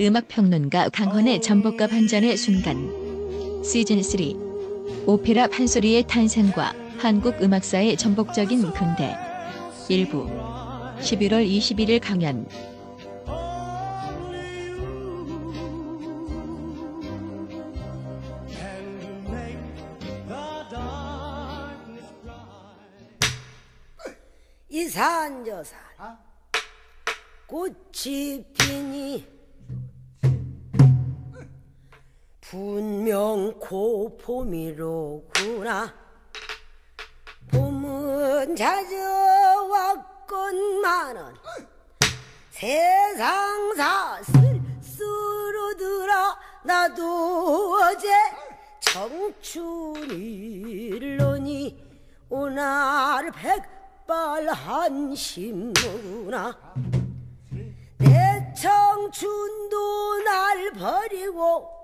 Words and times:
음악 0.00 0.28
평론가 0.28 0.88
강헌의 0.88 1.42
전복과 1.42 1.86
반전의 1.86 2.34
순간. 2.38 2.88
시즌 3.62 4.02
3. 4.02 5.04
오페라 5.06 5.46
판소리의 5.46 6.06
탄생과 6.06 6.72
한국 6.96 7.42
음악사의 7.42 7.98
전복적인 7.98 8.70
근대. 8.72 9.14
일부 9.90 10.24
11월 11.00 11.46
21일 11.46 12.00
강연. 12.00 12.48
이산저산 24.70 25.78
꽃이 27.46 28.42
피니 28.54 29.39
분명 32.50 33.54
고봄이로구나. 33.60 34.74
봄은 37.52 38.56
찾아왔건만은 38.56 38.96
세상 42.50 43.72
사슬 43.76 44.60
쓰러들어 44.82 46.36
나도 46.64 47.78
어제 47.84 48.08
청춘일로니 48.80 50.10
오늘 52.30 53.30
백발 53.30 54.48
한심구나. 54.48 55.72
내 57.98 58.52
청춘도 58.60 60.18
날 60.24 60.72
버리고 60.72 61.79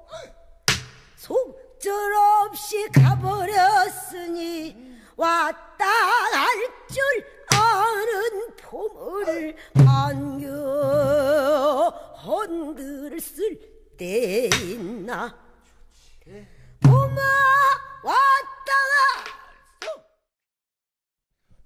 속절없이 1.27 2.89
가버렸으니 2.95 4.77
왔다 5.17 5.85
갈줄 6.33 7.03
아는 7.51 8.55
봄을 8.63 9.57
반겨 9.75 10.47
헌들 12.25 13.19
쓸때 13.21 14.49
있나 14.63 15.37
봄아 16.81 17.21
왔다가 18.05 19.25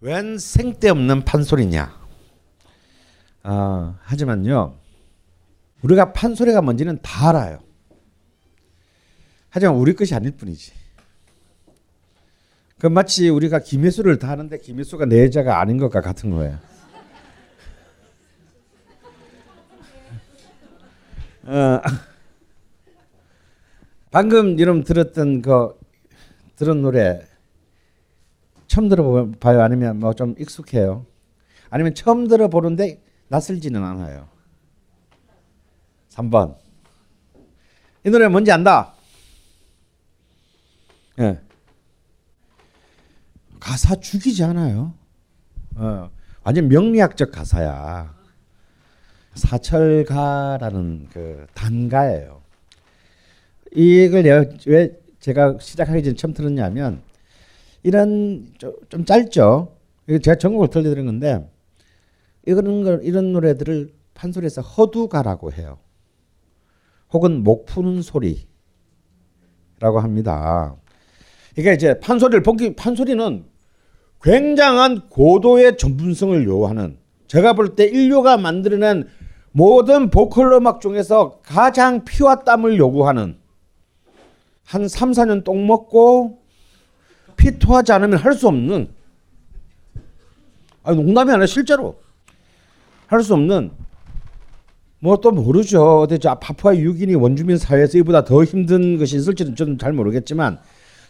웬 0.00 0.38
생때없는 0.38 1.26
판소리냐? 1.26 2.00
아, 3.42 3.98
하지만요, 4.02 4.78
우리가 5.82 6.14
판소리가 6.14 6.62
뭔지는 6.62 7.02
다 7.02 7.28
알아요. 7.30 7.69
하지만 9.50 9.74
우리 9.76 9.94
것이 9.94 10.14
아닐 10.14 10.30
뿐이지. 10.30 10.72
그 12.78 12.86
마치 12.86 13.28
우리가 13.28 13.58
김혜수를 13.60 14.18
다 14.18 14.30
하는데 14.30 14.56
김혜수가 14.56 15.06
내 15.06 15.24
여자가 15.24 15.60
아닌 15.60 15.76
것과 15.76 16.00
같은 16.00 16.30
거예요. 16.30 16.58
어, 21.44 21.80
방금 24.10 24.58
여러분 24.58 24.84
들었던 24.84 25.42
그 25.42 25.78
들은 26.56 26.80
노래 26.82 27.26
처음 28.66 28.88
들어봐요? 28.88 29.62
아니면 29.62 29.98
뭐 29.98 30.12
좀 30.12 30.34
익숙해요? 30.38 31.04
아니면 31.70 31.94
처음 31.94 32.28
들어보는데 32.28 33.00
낯설지는 33.28 33.82
않아요? 33.82 34.28
3번. 36.10 36.56
이 38.04 38.10
노래 38.10 38.28
뭔지 38.28 38.50
안다 38.52 38.94
예. 41.20 41.38
가사 43.58 43.94
죽이지 43.94 44.42
않아요 44.44 44.94
어, 45.76 46.10
완전 46.42 46.68
명리학적 46.68 47.30
가사야 47.30 48.14
사철가라는 49.34 51.08
그 51.12 51.46
단가예요 51.54 52.40
이걸 53.72 54.22
내가 54.22 54.44
왜 54.66 54.98
제가 55.20 55.58
시작하기 55.60 56.02
전에 56.02 56.16
처음 56.16 56.34
들었냐면 56.34 57.02
이런 57.82 58.52
좀, 58.58 58.74
좀 58.88 59.04
짧죠. 59.04 59.76
제가 60.08 60.36
전곡을 60.36 60.68
들려드린 60.68 61.06
건데 61.06 61.48
이런 62.44 62.82
걸 62.82 63.00
이런 63.04 63.32
노래들을 63.32 63.92
판소리에서 64.14 64.62
허두가라고 64.62 65.52
해요. 65.52 65.78
혹은 67.12 67.42
목 67.42 67.66
푸는 67.66 68.02
소리라고 68.02 68.40
합니다. 70.00 70.76
그러니까 71.60 71.72
이제 71.72 72.00
판소리를 72.00 72.42
본격 72.42 72.76
판소리는 72.76 73.44
굉장한 74.22 75.08
고도의 75.08 75.76
전문성을 75.78 76.46
요하는 76.46 76.98
제가 77.26 77.52
볼 77.54 77.74
때 77.76 77.84
인류가 77.84 78.36
만들어낸 78.36 79.08
모든 79.52 80.10
보컬 80.10 80.52
음악 80.52 80.80
중에서 80.80 81.40
가장 81.42 82.04
피와 82.04 82.44
땀을 82.44 82.78
요구하는 82.78 83.36
한 84.64 84.88
3, 84.88 85.12
4년 85.12 85.44
똥 85.44 85.66
먹고 85.66 86.38
피 87.36 87.58
토하지 87.58 87.92
않으면 87.92 88.18
할 88.18 88.34
수 88.34 88.48
없는 88.48 88.88
아 90.82 90.92
농담이 90.92 91.30
아니라 91.30 91.46
실제로 91.46 92.00
할 93.06 93.22
수 93.22 93.34
없는 93.34 93.70
뭐 95.02 95.16
또 95.16 95.30
모르죠. 95.30 96.06
저 96.20 96.34
파푸아 96.34 96.76
유기니 96.76 97.14
원주민 97.14 97.56
사회에서 97.56 97.96
이보다 97.98 98.24
더 98.24 98.44
힘든 98.44 98.98
것이 98.98 99.16
있을지는 99.16 99.56
저는 99.56 99.78
잘 99.78 99.92
모르겠지만 99.94 100.58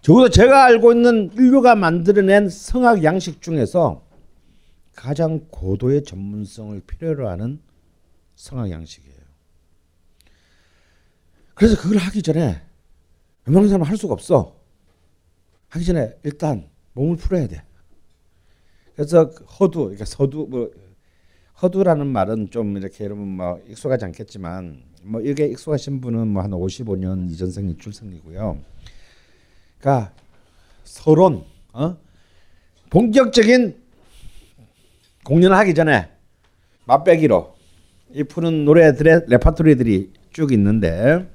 적어도 0.03 0.31
제가 0.31 0.65
알고 0.65 0.93
있는 0.93 1.31
인류가 1.35 1.75
만들어낸 1.75 2.49
성악 2.49 3.05
양식 3.05 3.43
중에서 3.43 4.03
가장 4.95 5.47
고도의 5.51 6.05
전문성을 6.05 6.81
필요로 6.81 7.29
하는 7.29 7.61
성악 8.35 8.71
양식이에요. 8.71 9.21
그래서 11.55 11.81
그걸 11.81 11.99
하기 11.99 12.23
전에 12.23 12.63
웬만한 13.45 13.69
사람은 13.69 13.87
할 13.87 13.97
수가 13.97 14.15
없어. 14.15 14.57
하기 15.69 15.85
전에 15.85 16.17
일단 16.25 16.69
몸을 16.95 17.17
풀어야 17.17 17.47
돼. 17.47 17.63
그래서 18.95 19.25
허두, 19.25 19.81
그러니까 19.81 20.05
서두, 20.07 20.47
뭐 20.49 20.71
허두라는 21.63 22.07
말은 22.07 22.51
좀 22.51 22.77
이렇게 22.77 23.05
여러분 23.05 23.29
뭐 23.29 23.61
익숙하지 23.69 24.07
않겠지만 24.07 24.83
뭐 25.03 25.21
이게 25.21 25.47
익숙하신 25.47 26.01
분은 26.01 26.29
뭐 26.29 26.43
한 26.43 26.51
55년 26.51 27.31
이전생이 27.31 27.77
출생이고요. 27.79 28.59
그러니까 29.81 30.13
서론, 30.85 31.45
어? 31.73 31.97
본격적인 32.91 33.81
공연을 35.25 35.57
하기 35.57 35.75
전에 35.75 36.11
맛배기로 36.85 37.55
이 38.13 38.25
푸는 38.25 38.65
노래들의 38.65 39.23
레파토리들이 39.29 40.13
쭉 40.33 40.53
있는데 40.53 41.29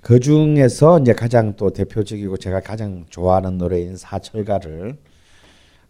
그 0.00 0.20
중에서 0.20 0.98
이제 1.00 1.12
가장 1.12 1.54
또 1.56 1.70
대표적이고 1.70 2.36
제가 2.36 2.60
가장 2.60 3.06
좋아하는 3.08 3.56
노래인 3.56 3.96
사철가를 3.96 4.98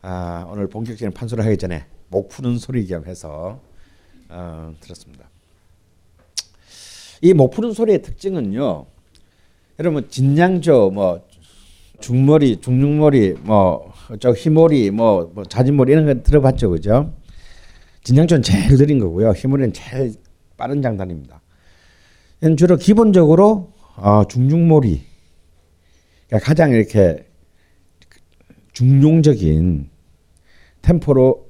아, 0.03 0.47
오늘 0.50 0.69
본격적인 0.69 1.12
판소리를 1.12 1.44
하기 1.47 1.56
전에 1.56 1.87
목 2.09 2.29
푸는 2.29 2.59
소리 2.59 2.87
겸 2.87 3.06
해서 3.06 3.61
어, 4.29 4.75
들었습니다. 4.81 5.29
이 7.23 7.32
목 7.32 7.53
푸는 7.53 7.73
소리의 7.73 8.03
특징은요. 8.03 8.87
여러분 9.79 10.09
진양조 10.09 10.91
뭐 10.91 11.26
중머리, 12.05 12.61
중중머리, 12.61 13.37
뭐저 13.45 14.33
휘머리, 14.33 14.91
뭐, 14.91 15.31
뭐 15.35 15.43
자진머리 15.43 15.91
이런 15.91 16.05
거 16.05 16.23
들어봤죠, 16.23 16.69
그죠? 16.69 17.15
진양조는 18.03 18.43
제일 18.43 18.77
느린 18.77 18.99
거고요. 18.99 19.31
휘머리는 19.31 19.73
제일 19.73 20.12
빠른 20.59 20.83
장단입니다. 20.83 21.41
주로 22.59 22.77
기본적으로 22.77 23.73
어, 23.97 24.25
중중머리 24.29 25.03
그러니까 26.29 26.47
가장 26.47 26.73
이렇게 26.73 27.25
중용적인 28.75 29.89
템포로 30.83 31.49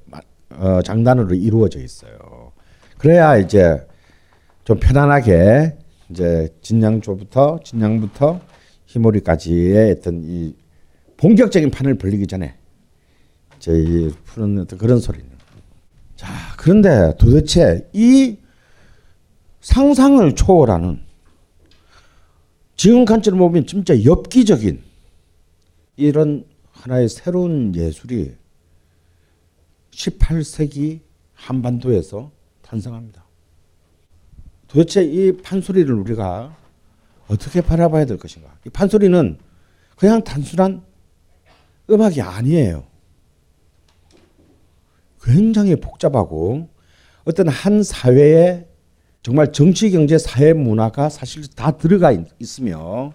어, 0.51 0.81
장단으로 0.83 1.35
이루어져 1.35 1.81
있어요. 1.81 2.53
그래야 2.97 3.35
이제 3.35 3.85
좀 4.63 4.79
편안하게 4.79 5.77
이제 6.11 6.47
진양조부터 6.61 7.59
진양부터 7.65 8.54
히모리까지의 8.85 9.91
어떤 9.91 10.23
이 10.23 10.55
본격적인 11.17 11.71
판을 11.71 11.97
벌리기 11.97 12.27
전에 12.27 12.55
저희 13.59 14.09
푸는 14.25 14.63
어떤 14.63 14.77
그런 14.79 14.99
소리는 14.99 15.27
자 16.15 16.27
그런데 16.57 17.15
도대체 17.17 17.89
이 17.93 18.37
상상을 19.61 20.35
초월하는 20.35 20.99
지금 22.75 23.05
관점을 23.05 23.39
보면 23.39 23.65
진짜 23.65 24.03
엽기적인 24.03 24.81
이런 25.95 26.45
하나의 26.71 27.09
새로운 27.09 27.73
예술이 27.75 28.35
18세기 29.91 30.99
한반도에서 31.33 32.31
탄생합니다. 32.61 33.23
도대체 34.67 35.03
이 35.03 35.37
판소리를 35.37 35.93
우리가 35.93 36.55
어떻게 37.27 37.61
바라봐야 37.61 38.05
될 38.05 38.17
것인가? 38.17 38.49
이 38.65 38.69
판소리는 38.69 39.37
그냥 39.97 40.23
단순한 40.23 40.83
음악이 41.89 42.21
아니에요. 42.21 42.83
굉장히 45.21 45.75
복잡하고 45.75 46.69
어떤 47.25 47.47
한 47.47 47.83
사회에 47.83 48.67
정말 49.23 49.51
정치, 49.51 49.89
경제, 49.89 50.19
사회, 50.19 50.53
문화가 50.53 51.09
사실 51.09 51.47
다 51.47 51.71
들어가 51.71 52.11
있, 52.11 52.19
있으며 52.39 53.11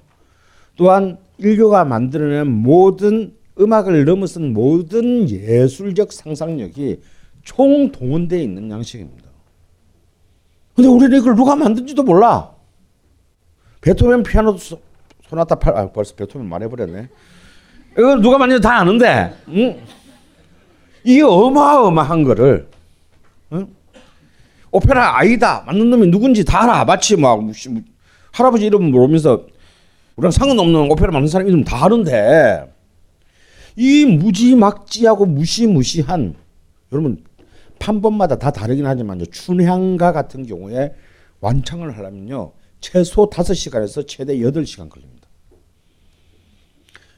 또한 0.76 1.18
인류가 1.38 1.84
만들어낸 1.84 2.48
모든 2.48 3.36
음악을 3.60 4.04
넘어선 4.04 4.52
모든 4.52 5.28
예술적 5.30 6.12
상상력이 6.12 7.00
총동원되어 7.42 8.40
있는 8.40 8.70
양식입니다. 8.70 9.28
근데 10.74 10.88
우리는 10.88 11.18
이걸 11.18 11.36
누가 11.36 11.54
만든지도 11.54 12.02
몰라. 12.02 12.54
베토벤 13.80 14.22
피아노 14.22 14.56
소나타 15.28 15.54
팔, 15.54 15.76
아, 15.76 15.90
벌써 15.90 16.14
베토벤 16.14 16.48
말해버렸네. 16.48 17.08
이걸 17.92 18.20
누가 18.20 18.38
만든지 18.38 18.62
다 18.62 18.78
아는데, 18.80 19.34
응? 19.48 19.80
이게 21.04 21.22
어마어마한 21.22 22.24
거를, 22.24 22.68
응? 23.52 23.66
오페라 24.72 25.18
아이다 25.18 25.64
만든 25.66 25.90
놈이 25.90 26.08
누군지 26.08 26.44
다 26.44 26.62
알아. 26.62 26.84
마치 26.84 27.16
막 27.16 27.40
할아버지 28.32 28.66
이름 28.66 28.90
모르면서 28.90 29.46
우리랑 30.16 30.30
상관없는 30.30 30.90
오페라 30.92 31.10
만든 31.10 31.28
사람 31.28 31.48
이름 31.48 31.64
다 31.64 31.84
아는데 31.84 32.72
이 33.74 34.04
무지막지하고 34.04 35.26
무시무시한 35.26 36.34
여러분 36.92 37.24
판본마다 37.80 38.38
다 38.38 38.50
다르긴 38.50 38.86
하지만 38.86 39.20
춘향가 39.30 40.12
같은 40.12 40.46
경우에 40.46 40.94
완창을 41.40 41.96
하려면요 41.96 42.52
최소 42.80 43.28
5시간에서 43.28 44.06
최대 44.06 44.36
8시간 44.36 44.88
걸립니다. 44.88 45.28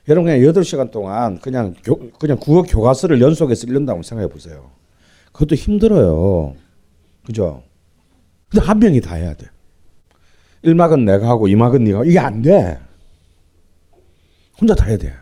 여러분 0.09 0.33
그냥 0.33 0.52
8시간 0.52 0.90
동안 0.90 1.38
그냥 1.40 1.75
교, 1.85 2.11
그냥 2.12 2.37
국어 2.38 2.62
교과서를 2.62 3.21
연속해서 3.21 3.66
읽는다고 3.66 4.02
생각해 4.02 4.28
보세요. 4.28 4.73
그것도 5.33 5.54
힘들어요. 5.54 6.57
그죠? 7.25 7.62
근데 8.49 8.66
한 8.66 8.78
명이 8.81 9.00
다 9.00 9.14
해야 9.14 9.35
돼. 9.35 9.47
1막은 10.64 11.04
내가 11.04 11.28
하고 11.28 11.47
2막은 11.47 11.83
네가 11.83 12.04
이게 12.04 12.19
안 12.19 12.42
돼. 12.42 12.78
혼자 14.61 14.75
다 14.75 14.87
해야 14.87 14.97
돼. 14.97 15.14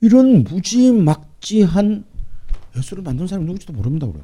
이런 0.00 0.44
무지막지한 0.44 2.04
예술을 2.76 3.02
만든 3.02 3.26
사람이 3.26 3.46
누구지도 3.46 3.72
모릅니다. 3.72 4.06
그래. 4.06 4.22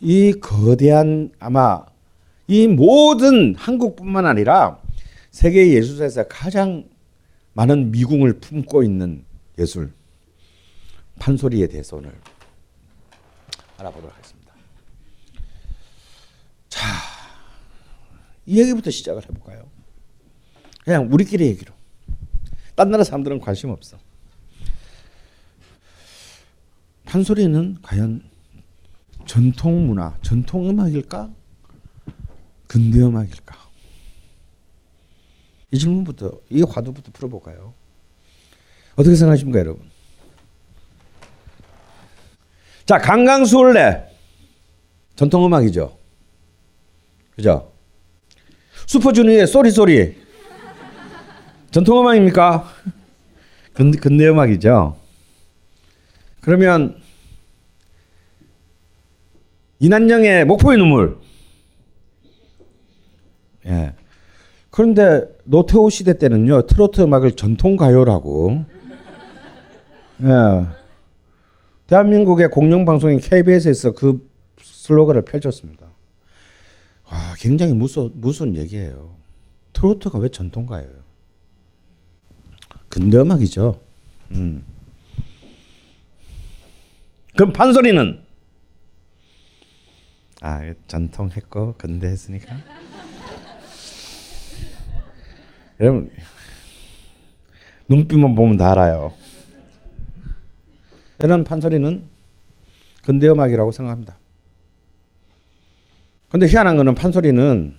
이 0.00 0.32
거대한 0.32 1.30
아마 1.38 1.84
이 2.46 2.66
모든 2.66 3.54
한국뿐만 3.54 4.26
아니라 4.26 4.80
세계 5.30 5.72
예술사에서 5.72 6.28
가장 6.28 6.88
많은 7.54 7.90
미궁을 7.90 8.40
품고 8.40 8.82
있는 8.82 9.24
예술 9.58 9.92
판소리에 11.18 11.68
대해서 11.68 11.96
오늘 11.96 12.12
알아보도록 13.78 14.14
하겠습니다. 14.14 14.52
자, 16.68 16.86
이 18.46 18.60
얘기부터 18.60 18.90
시작을 18.90 19.22
해볼까요? 19.22 19.68
그냥 20.84 21.08
우리끼리 21.10 21.46
얘기로. 21.46 21.72
딴 22.74 22.90
나라 22.90 23.04
사람들은 23.04 23.40
관심 23.40 23.70
없어. 23.70 23.96
판소리는 27.04 27.78
과연 27.80 28.28
전통 29.26 29.86
문화, 29.86 30.18
전통 30.20 30.68
음악일까? 30.68 31.30
근대 32.66 33.00
음악일까? 33.00 33.56
이 35.70 35.78
질문부터, 35.78 36.40
이 36.50 36.62
화두부터 36.62 37.10
풀어볼까요? 37.12 37.74
어떻게 38.96 39.14
생각하십니까, 39.16 39.58
여러분? 39.58 39.90
자, 42.86 42.98
강강수월래 42.98 44.08
전통 45.16 45.46
음악이죠. 45.46 45.98
그죠? 47.34 47.72
슈퍼주니어의 48.86 49.46
Sorry 49.46 49.70
Sorry 49.70 50.16
전통 51.70 52.00
음악입니까? 52.00 52.68
근대, 53.72 53.98
근대 53.98 54.28
음악이죠. 54.28 54.96
그러면 56.40 57.00
이난영의 59.80 60.44
목포의 60.44 60.78
눈물. 60.78 61.18
예. 63.66 63.94
그런데 64.70 65.22
노태우 65.44 65.88
시대 65.90 66.18
때는요 66.18 66.66
트로트 66.66 67.00
음악을 67.02 67.32
전통 67.32 67.76
가요라고. 67.76 68.64
예. 70.22 70.66
대한민국의 71.86 72.50
공영방송인 72.50 73.20
KBS에서 73.20 73.92
그 73.92 74.28
슬로건을 74.60 75.22
펼쳤습니다. 75.22 75.86
와, 77.10 77.34
굉장히 77.38 77.74
무서, 77.74 78.10
무슨 78.14 78.56
얘기예요. 78.56 79.16
트로트가 79.74 80.18
왜 80.18 80.28
전통가예요? 80.28 80.90
근대 82.88 83.18
음악이죠. 83.18 83.80
음. 84.32 84.64
그럼 87.36 87.52
판소리는? 87.52 88.22
아, 90.40 90.74
전통했고 90.86 91.74
근대 91.76 92.06
했으니까. 92.06 92.56
여러분 95.80 96.10
눈빛만 97.88 98.34
보면 98.34 98.56
다 98.56 98.72
알아요. 98.72 99.12
이런 101.22 101.44
판소리는 101.44 102.04
근대 103.02 103.28
음악이라고 103.28 103.72
생각합니다. 103.72 104.18
근데 106.30 106.46
희한한 106.46 106.76
거는 106.76 106.94
판소리는 106.94 107.74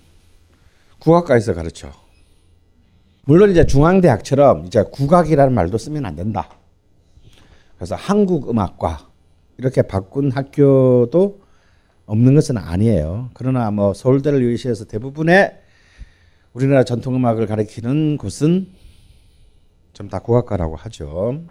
국악과에서 0.98 1.54
가르쳐. 1.54 1.92
물론 3.24 3.50
이제 3.50 3.66
중앙대학처럼 3.66 4.66
이제 4.66 4.82
국악이라는 4.82 5.52
말도 5.52 5.78
쓰면 5.78 6.06
안 6.06 6.16
된다. 6.16 6.48
그래서 7.76 7.94
한국 7.96 8.48
음악과 8.48 9.10
이렇게 9.58 9.82
바꾼 9.82 10.30
학교도 10.30 11.40
없는 12.06 12.34
것은 12.34 12.56
아니에요. 12.56 13.30
그러나 13.34 13.70
뭐 13.70 13.92
서울대를 13.92 14.42
유시해서 14.42 14.84
대부분의 14.84 15.65
우리나라 16.56 16.84
전통음악을 16.84 17.46
가르치는 17.46 18.16
곳은 18.16 18.68
좀 19.92 20.08
다 20.08 20.18
국악과라고 20.20 20.76
하죠. 20.76 21.42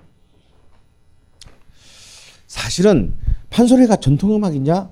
사실은 2.48 3.14
판소리가 3.50 3.98
전통음악이냐 3.98 4.90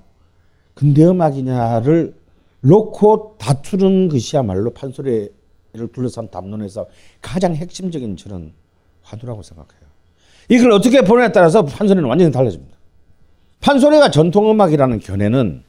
근대음악이냐를 0.75 2.15
놓고 2.61 3.37
다투는 3.39 4.09
것이야말로 4.09 4.71
판소리를 4.73 5.31
둘러싼 5.93 6.29
담론에서 6.29 6.87
가장 7.21 7.55
핵심적인 7.55 8.15
저는 8.17 8.53
화두라고 9.01 9.41
생각해요. 9.43 9.81
이걸 10.49 10.71
어떻게 10.71 11.01
보느냐에 11.01 11.31
따라서 11.31 11.63
판소리는 11.63 12.07
완전히 12.07 12.31
달라집니다. 12.31 12.77
판소리가 13.61 14.11
전통음악이라는 14.11 14.99
견해는 14.99 15.63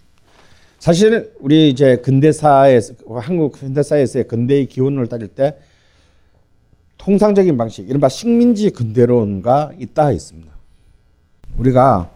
사실 0.84 1.32
우리 1.40 1.70
이제 1.70 1.96
근대사에 1.96 2.78
한국 3.08 3.56
현대사에서의 3.56 4.28
근대의 4.28 4.66
기원을 4.66 5.06
따질 5.06 5.28
때 5.28 5.56
통상적인 6.98 7.56
방식, 7.56 7.88
이른바 7.88 8.10
식민지 8.10 8.68
근대론과 8.68 9.72
있다 9.78 10.12
있습니다. 10.12 10.52
우리가 11.56 12.10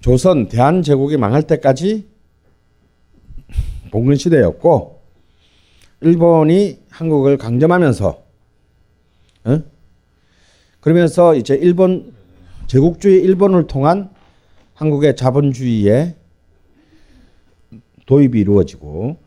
조선 0.00 0.48
대한제국이 0.48 1.18
망할 1.18 1.42
때까지 1.42 2.08
봉건 3.90 4.16
시대였고 4.16 5.02
일본이 6.00 6.78
한국을 6.88 7.36
강점하면서 7.36 8.22
어? 9.44 9.62
그러면서 10.80 11.34
이제 11.34 11.54
일본 11.54 12.14
제국주의 12.68 13.22
일본을 13.22 13.66
통한 13.66 14.08
한국의 14.72 15.14
자본주의의 15.14 16.14
도입이 18.06 18.40
이루어지고 18.40 19.18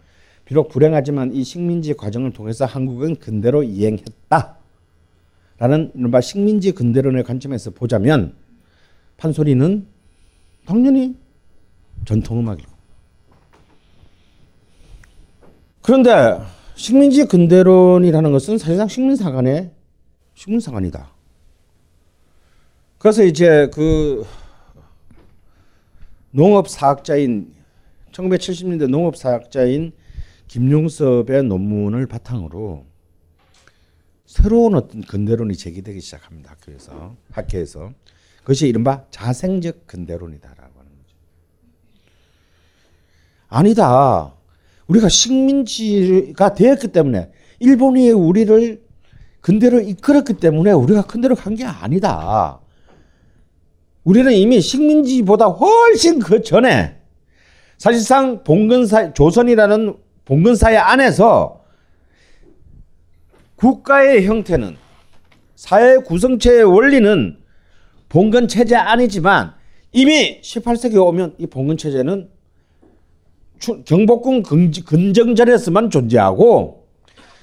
비록 0.45 0.69
불행하지만 0.69 1.33
이 1.33 1.43
식민지 1.43 1.93
과정을 1.93 2.33
통해서 2.33 2.65
한국은 2.65 3.17
근대로 3.17 3.61
이행했다. 3.61 4.57
라는 5.59 5.91
이른바 5.93 6.21
식민지 6.21 6.71
근대론의 6.71 7.23
관점에서 7.23 7.71
보자면 7.71 8.33
판소리는 9.17 9.85
당연히 10.65 11.15
전통음악이고. 12.05 12.71
그런데 15.81 16.39
식민지 16.75 17.25
근대론이라는 17.25 18.31
것은 18.31 18.57
사실상 18.57 18.87
식민사관의 18.87 19.71
식민사관이다. 20.33 21.11
그래서 22.97 23.23
이제 23.23 23.69
그 23.73 24.25
농업사학자인 26.31 27.58
1970년대 28.19 28.87
농업사학자인 28.89 29.93
김용섭의 30.47 31.43
논문을 31.43 32.07
바탕으로 32.07 32.85
새로운 34.25 34.75
어떤 34.75 35.01
근대론이 35.01 35.55
제기되기 35.55 36.01
시작합니다. 36.01 36.51
학교에서 36.51 37.15
학회에서 37.31 37.91
그것이 38.39 38.67
이른바 38.67 39.05
자생적 39.09 39.87
근대론이다라고 39.87 40.79
하는 40.79 40.91
거죠. 40.91 41.15
아니다. 43.47 44.33
우리가 44.87 45.07
식민지가 45.09 46.53
되었기 46.53 46.89
때문에 46.89 47.31
일본이 47.59 48.11
우리를 48.11 48.83
근대로 49.41 49.79
이끌었기 49.79 50.33
때문에 50.33 50.71
우리가 50.71 51.03
근대로 51.03 51.35
간 51.35 51.55
게 51.55 51.63
아니다. 51.65 52.59
우리는 54.03 54.31
이미 54.33 54.61
식민지보다 54.61 55.45
훨씬 55.45 56.19
그 56.19 56.41
전에 56.41 56.98
사실상 57.79 58.43
봉건사 58.43 59.13
조선이라는 59.13 59.95
봉건사회 60.25 60.75
안에서 60.75 61.63
국가의 63.55 64.25
형태는 64.25 64.75
사회 65.55 65.97
구성체의 65.97 66.63
원리는 66.63 67.37
봉건 68.09 68.49
체제 68.49 68.75
아니지만 68.75 69.53
이미 69.93 70.41
18세기에 70.41 71.05
오면 71.07 71.35
이 71.37 71.47
봉건 71.47 71.77
체제는 71.77 72.29
경복궁 73.85 74.43
근정전에서만 74.43 75.89
존재하고 75.89 76.87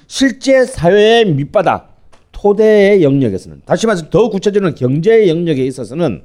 실제 0.05 0.65
사회의 0.65 1.25
밑바닥 1.25 1.97
토대의 2.31 3.03
영역에서는 3.03 3.63
다시 3.65 3.87
말해서 3.87 4.09
더 4.11 4.29
구체적으로 4.29 4.75
경제의 4.75 5.29
영역에 5.29 5.65
있어서는 5.65 6.23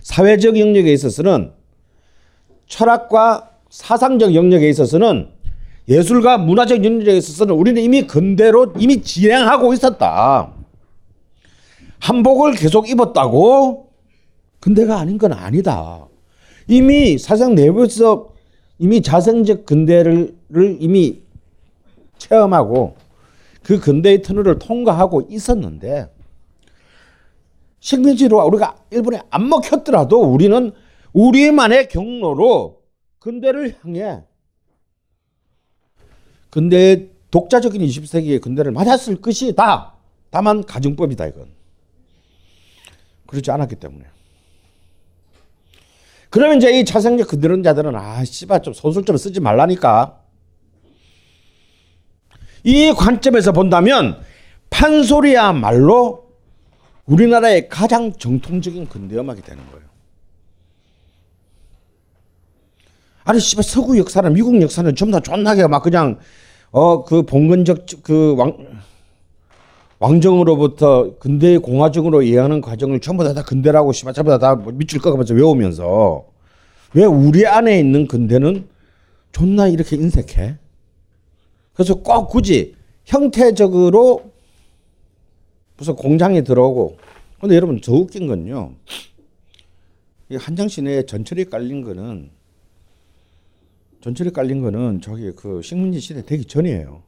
사회적 0.00 0.58
영역에 0.58 0.92
있어서는 0.92 1.52
철학과 2.74 3.50
사상적 3.70 4.34
영역에 4.34 4.68
있어서는 4.68 5.28
예술과 5.88 6.38
문화적 6.38 6.84
영역에 6.84 7.16
있어서는 7.16 7.54
우리는 7.54 7.80
이미 7.80 8.02
근대로 8.02 8.72
이미 8.76 9.00
진행하고 9.00 9.72
있었다. 9.74 10.52
한복을 12.00 12.54
계속 12.54 12.90
입었다고 12.90 13.90
근대가 14.58 14.98
아닌 14.98 15.18
건 15.18 15.34
아니다. 15.34 16.08
이미 16.66 17.16
사상 17.16 17.54
내부에서 17.54 18.30
이미 18.80 19.02
자생적 19.02 19.66
근대를 19.66 20.34
이미 20.80 21.22
체험하고 22.18 22.96
그 23.62 23.78
근대의 23.78 24.22
터널을 24.22 24.58
통과하고 24.58 25.28
있었는데 25.30 26.12
식민지로 27.78 28.44
우리가 28.44 28.74
일본에 28.90 29.20
안 29.30 29.48
먹혔더라도 29.48 30.22
우리는 30.22 30.72
우리만의 31.14 31.88
경로로 31.88 32.82
근대를 33.20 33.78
향해 33.80 34.22
근대의 36.50 37.10
독자적인 37.30 37.80
20세기의 37.82 38.40
근대를 38.40 38.70
맞았을 38.70 39.20
것이다. 39.20 39.94
다만 40.30 40.64
가정법이다 40.64 41.26
이건. 41.26 41.48
그렇지 43.26 43.50
않았기 43.50 43.76
때문에. 43.76 44.04
그러면 46.30 46.58
이제 46.58 46.78
이 46.78 46.84
자생적 46.84 47.28
근대론자들은 47.28 47.96
아 47.96 48.24
씨발 48.24 48.62
좀 48.62 48.72
소설 48.72 49.04
좀 49.04 49.16
쓰지 49.16 49.40
말라니까. 49.40 50.20
이 52.62 52.92
관점에서 52.92 53.52
본다면 53.52 54.20
판소리야말로 54.70 56.32
우리나라의 57.06 57.68
가장 57.68 58.12
정통적인 58.12 58.88
근대 58.88 59.16
음악이 59.16 59.42
되는 59.42 59.64
거예요. 59.70 59.83
아니 63.24 63.40
씨발 63.40 63.64
서구 63.64 63.98
역사는 63.98 64.32
미국 64.34 64.60
역사는 64.60 64.94
전부 64.96 65.12
다 65.12 65.20
존나게 65.20 65.66
막 65.66 65.82
그냥 65.82 66.18
어 66.70 67.04
그 67.04 67.22
봉건적 67.22 67.86
그 68.02 68.34
왕 68.36 68.82
왕정으로부터 70.00 71.18
근대 71.18 71.56
공화정으로 71.56 72.22
이해하는 72.22 72.60
과정을 72.60 73.00
전부 73.00 73.24
다, 73.24 73.32
다 73.32 73.42
근대라고 73.42 73.92
씨발 73.92 74.12
전부 74.12 74.30
다, 74.30 74.38
다 74.38 74.54
밑줄 74.56 75.00
꺾으면서 75.00 75.34
외우면서 75.34 76.26
왜 76.94 77.04
우리 77.04 77.46
안에 77.46 77.78
있는 77.78 78.06
근대는 78.06 78.68
존나 79.32 79.66
이렇게 79.68 79.96
인색해? 79.96 80.56
그래서 81.72 81.94
꼭 81.94 82.28
굳이 82.28 82.74
형태적으로 83.04 84.30
무슨 85.76 85.96
공장에 85.96 86.42
들어오고 86.42 86.98
근데 87.40 87.56
여러분 87.56 87.80
더 87.80 87.92
웃긴 87.92 88.26
건요. 88.26 88.72
이 90.28 90.38
시내에 90.68 91.04
전철이 91.06 91.46
깔린 91.46 91.82
거는 91.82 92.30
전철이 94.04 94.32
깔린 94.32 94.60
거는 94.60 95.00
저기 95.00 95.32
그 95.32 95.62
식민지 95.62 95.98
시대 95.98 96.22
되기 96.26 96.44
전이에요. 96.44 97.00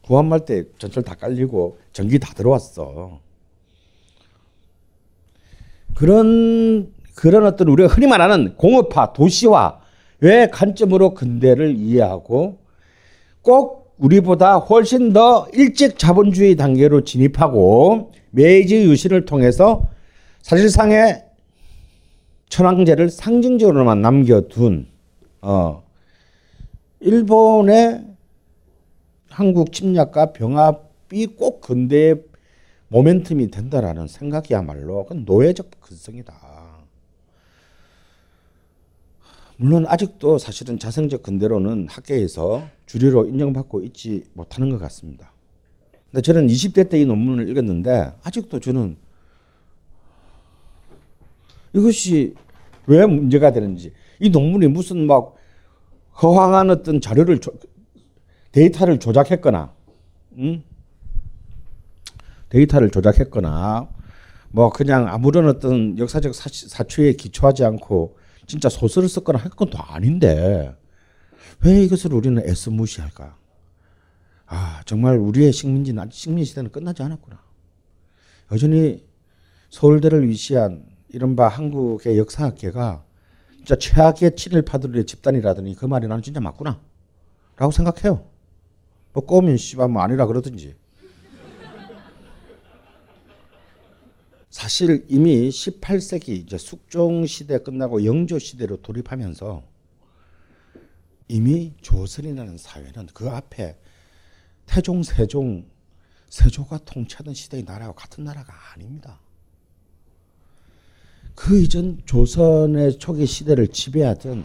구한말 0.00 0.46
때 0.46 0.64
전철 0.78 1.02
다 1.02 1.14
깔리고 1.14 1.76
전기 1.92 2.18
다 2.18 2.32
들어왔어. 2.32 3.20
그런 5.94 6.90
그런 7.14 7.44
어떤 7.44 7.68
우리가 7.68 7.92
흔히 7.92 8.06
말하는 8.06 8.56
공업화, 8.56 9.12
도시화의 9.12 10.50
관점으로 10.50 11.12
근대를 11.12 11.76
이해하고 11.76 12.56
꼭 13.42 13.94
우리보다 13.98 14.56
훨씬 14.56 15.12
더 15.12 15.46
일찍 15.52 15.98
자본주의 15.98 16.56
단계로 16.56 17.04
진입하고 17.04 18.12
메이지 18.30 18.82
유신을 18.82 19.26
통해서 19.26 19.90
사실상의 20.40 21.22
천황제를 22.48 23.10
상징적으로만 23.10 24.00
남겨둔 24.00 24.91
어 25.42 25.82
일본의 27.00 28.06
한국 29.28 29.72
침략과 29.72 30.32
병합이 30.32 31.26
꼭 31.36 31.60
근대의 31.60 32.22
모멘텀이 32.90 33.50
된다라는 33.50 34.06
생각이야말로 34.06 35.04
그건 35.04 35.24
노예적 35.24 35.70
근성이다. 35.80 36.34
물론 39.56 39.86
아직도 39.86 40.38
사실은 40.38 40.78
자생적 40.78 41.22
근대로는 41.22 41.88
학계에서 41.88 42.66
주류로 42.86 43.26
인정받고 43.26 43.82
있지 43.82 44.24
못하는 44.34 44.70
것 44.70 44.78
같습니다. 44.78 45.32
근데 46.10 46.20
저는 46.22 46.46
20대 46.48 46.90
때 46.90 47.00
이 47.00 47.06
논문을 47.06 47.48
읽었는데 47.48 48.12
아직도 48.22 48.60
저는 48.60 48.96
이것이 51.72 52.34
왜 52.86 53.06
문제가 53.06 53.52
되는지 53.52 53.92
이 54.22 54.30
논문이 54.30 54.68
무슨 54.68 55.08
막 55.08 55.34
허황한 56.22 56.70
어떤 56.70 57.00
자료를 57.00 57.40
조, 57.40 57.50
데이터를 58.52 59.00
조작했거나 59.00 59.74
음? 60.38 60.62
데이터를 62.48 62.90
조작했거나 62.90 63.88
뭐 64.50 64.70
그냥 64.70 65.08
아무런 65.08 65.48
어떤 65.48 65.98
역사적 65.98 66.36
사추에 66.36 67.14
기초하지 67.14 67.64
않고 67.64 68.16
진짜 68.46 68.68
소설을 68.68 69.08
썼거나 69.08 69.40
할 69.40 69.50
것도 69.50 69.78
아닌데 69.78 70.72
왜 71.64 71.82
이것을 71.82 72.14
우리는 72.14 72.40
애써 72.48 72.70
무시할까? 72.70 73.36
아 74.46 74.82
정말 74.84 75.16
우리의 75.16 75.52
식민지는 75.52 76.10
식민 76.12 76.44
시대는 76.44 76.70
끝나지 76.70 77.02
않았구나. 77.02 77.42
여전히 78.52 79.04
서울대를 79.70 80.28
위시한 80.28 80.84
이른바 81.08 81.48
한국의 81.48 82.18
역사학계가 82.18 83.04
진짜 83.64 83.76
최악의 83.76 84.34
친일파들의 84.34 85.06
집단이라더니 85.06 85.76
그 85.76 85.86
말이 85.86 86.08
나는 86.08 86.22
진짜 86.22 86.40
맞구나. 86.40 86.80
라고 87.56 87.70
생각해요. 87.70 88.26
뭐 89.12 89.24
꼬우면 89.24 89.56
씨발 89.56 89.88
뭐 89.88 90.02
아니라 90.02 90.26
그러든지. 90.26 90.74
사실 94.50 95.06
이미 95.08 95.48
18세기 95.48 96.30
이제 96.30 96.58
숙종 96.58 97.24
시대 97.24 97.58
끝나고 97.58 98.04
영조 98.04 98.38
시대로 98.38 98.76
돌입하면서 98.82 99.62
이미 101.28 101.72
조선이라는 101.80 102.58
사회는 102.58 103.06
그 103.14 103.30
앞에 103.30 103.78
태종, 104.66 105.02
세종, 105.02 105.70
세조가 106.28 106.78
통치하던 106.84 107.32
시대의 107.32 107.64
나라와 107.64 107.92
같은 107.92 108.24
나라가 108.24 108.52
아닙니다. 108.74 109.20
그 111.34 111.60
이전 111.60 112.00
조선의 112.04 112.98
초기 112.98 113.26
시대를 113.26 113.68
지배하던 113.68 114.44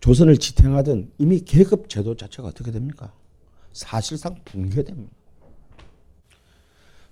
조선을 0.00 0.36
지탱하던 0.36 1.12
이미 1.18 1.40
계급 1.40 1.88
제도 1.88 2.16
자체가 2.16 2.48
어떻게 2.48 2.70
됩니까? 2.72 3.12
사실상 3.72 4.36
붕괴됩니다. 4.44 5.12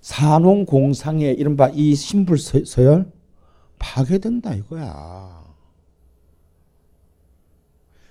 산홍공상의 0.01 1.35
이른바 1.35 1.69
이 1.69 1.95
신불 1.95 2.38
서열 2.38 3.11
파괴된다 3.79 4.55
이거야. 4.55 5.40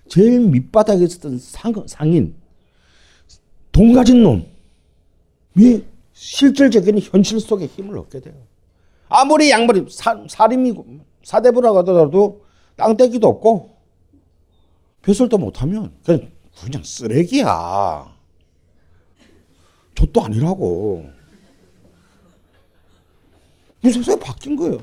제일 0.07 0.39
밑바닥에 0.39 1.03
있었던 1.03 1.37
상, 1.37 1.73
상인, 1.87 2.35
돈 3.71 3.93
가진 3.93 4.23
놈이 4.23 5.83
실질적인 6.13 6.99
현실 6.99 7.39
속에 7.39 7.67
힘을 7.67 7.97
얻게 7.97 8.19
돼요. 8.19 8.48
아무리 9.09 9.49
양머리 9.49 9.87
사, 9.89 10.23
사림이고 10.27 10.85
사대부라고 11.23 11.79
하더라도 11.79 12.45
땅떼기도 12.77 13.27
없고 13.27 13.77
벼슬도 15.01 15.37
못하면 15.37 15.93
그냥 16.05 16.31
그냥 16.59 16.83
쓰레기야. 16.83 18.15
저도 19.95 20.21
아니라고. 20.21 21.09
이 23.83 23.89
세상이 23.89 24.19
바뀐 24.19 24.55
거예요. 24.55 24.79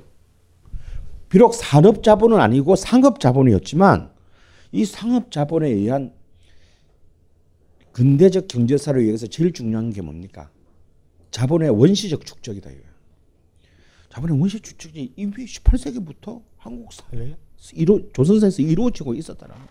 비록 1.29 1.55
산업 1.55 2.03
자본은 2.03 2.41
아니고 2.41 2.77
상업 2.77 3.21
자본이었지만 3.21 4.11
이 4.73 4.85
상업 4.85 5.31
자본에 5.31 5.69
의한 5.69 6.15
근대적 7.93 8.49
경제사를 8.49 9.03
위해서 9.03 9.27
제일 9.27 9.53
중요한 9.53 9.91
게 9.91 10.03
뭡니까? 10.03 10.51
자본의 11.31 11.71
원시적 11.71 12.25
축적이다 12.25 12.71
이거예요. 12.71 12.86
자본의 14.16 14.40
원시 14.40 14.59
주축이 14.61 15.12
이미 15.16 15.44
18세기부터 15.44 16.40
한국 16.57 16.90
사회에 16.90 17.37
이루, 17.74 18.09
조선사에서 18.14 18.62
이루어지고 18.62 19.12
있었다는 19.12 19.55
거예요. 19.55 19.68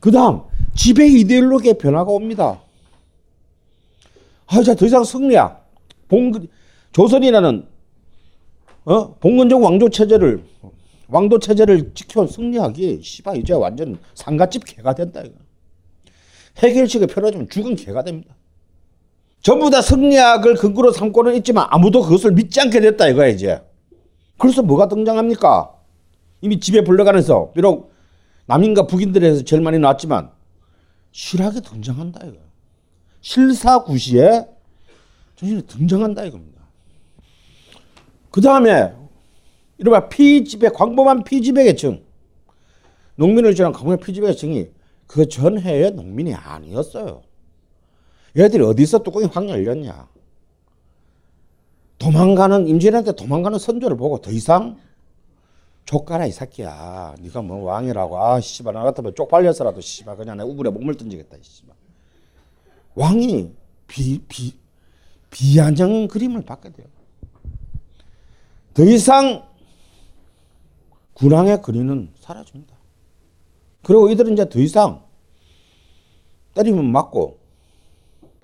그 0.00 0.10
다음, 0.10 0.40
지배 0.74 1.06
이데올로기의 1.06 1.76
변화가 1.76 2.10
옵니다. 2.10 2.62
아, 4.46 4.62
자, 4.62 4.74
더 4.74 4.86
이상 4.86 5.04
승리야. 5.04 5.64
봉, 6.08 6.32
조선이라는, 6.92 7.68
어, 8.86 9.14
봉건적 9.16 9.62
왕조 9.62 9.90
체제를, 9.90 10.44
왕도 11.08 11.40
체제를 11.40 11.92
지켜 11.92 12.26
승리하기, 12.26 13.02
씨발, 13.02 13.36
이제 13.36 13.52
완전 13.52 13.98
상가집 14.14 14.64
개가 14.64 14.94
된다, 14.94 15.20
이거. 15.20 15.34
해결식을 16.56 17.06
펴려주면 17.06 17.50
죽은 17.50 17.76
개가 17.76 18.02
됩니다. 18.02 18.34
전부 19.44 19.68
다 19.68 19.82
성리학을 19.82 20.54
근거로 20.54 20.90
삼고는 20.90 21.34
있지만 21.36 21.66
아무도 21.68 22.00
그것을 22.00 22.32
믿지 22.32 22.62
않게 22.62 22.80
됐다 22.80 23.08
이거야 23.08 23.28
이제. 23.28 23.62
그래서 24.38 24.62
뭐가 24.62 24.88
등장합니까? 24.88 25.70
이미 26.40 26.58
집에 26.58 26.82
불러가면서 26.82 27.52
비록 27.52 27.92
남인과 28.46 28.86
북인들에서 28.86 29.44
제일 29.44 29.60
많이 29.60 29.78
나왔지만 29.78 30.30
실학에 31.12 31.60
등장한다 31.60 32.24
이거. 32.24 32.38
실사구시에 33.20 34.46
정신이 35.36 35.66
등장한다 35.66 36.24
이겁니다. 36.24 36.62
그 38.30 38.40
다음에 38.40 38.94
이른바 39.76 40.08
피지배 40.08 40.70
광범한 40.70 41.22
피지배 41.22 41.64
계층 41.64 42.02
농민을 43.16 43.54
지난 43.54 43.72
광범한 43.72 43.98
피지배 43.98 44.26
계층이 44.28 44.68
그 45.06 45.28
전해의 45.28 45.90
농민이 45.90 46.32
아니었어요. 46.32 47.33
얘들이 48.36 48.62
어디서 48.62 49.02
뚜껑이 49.02 49.26
확 49.26 49.48
열렸냐? 49.48 50.08
도망가는 51.98 52.66
임진한테 52.66 53.12
도망가는 53.12 53.58
선조를 53.58 53.96
보고 53.96 54.20
더 54.20 54.30
이상 54.30 54.78
족가라 55.84 56.26
이 56.26 56.32
새끼야. 56.32 57.14
네가 57.20 57.42
뭐 57.42 57.62
왕이라고 57.64 58.18
아 58.22 58.40
씨발 58.40 58.74
나 58.74 58.82
같으면 58.82 59.14
쪽팔려서라도 59.14 59.80
씨발 59.80 60.16
그냥 60.16 60.36
내 60.36 60.42
우물에 60.42 60.70
목물 60.70 60.96
던지겠다 60.96 61.36
씨발. 61.40 61.74
왕이 62.94 63.52
비 63.86 64.20
비 64.28 64.54
비안정 65.30 66.08
그림을 66.08 66.42
받게 66.42 66.72
돼요. 66.72 66.86
더 68.72 68.84
이상 68.84 69.46
군왕의 71.14 71.62
그림은 71.62 72.12
사라집니다. 72.20 72.74
그리고 73.82 74.08
이들은 74.10 74.32
이제 74.32 74.48
더 74.48 74.58
이상 74.60 75.04
때리면 76.54 76.84
맞고 76.86 77.38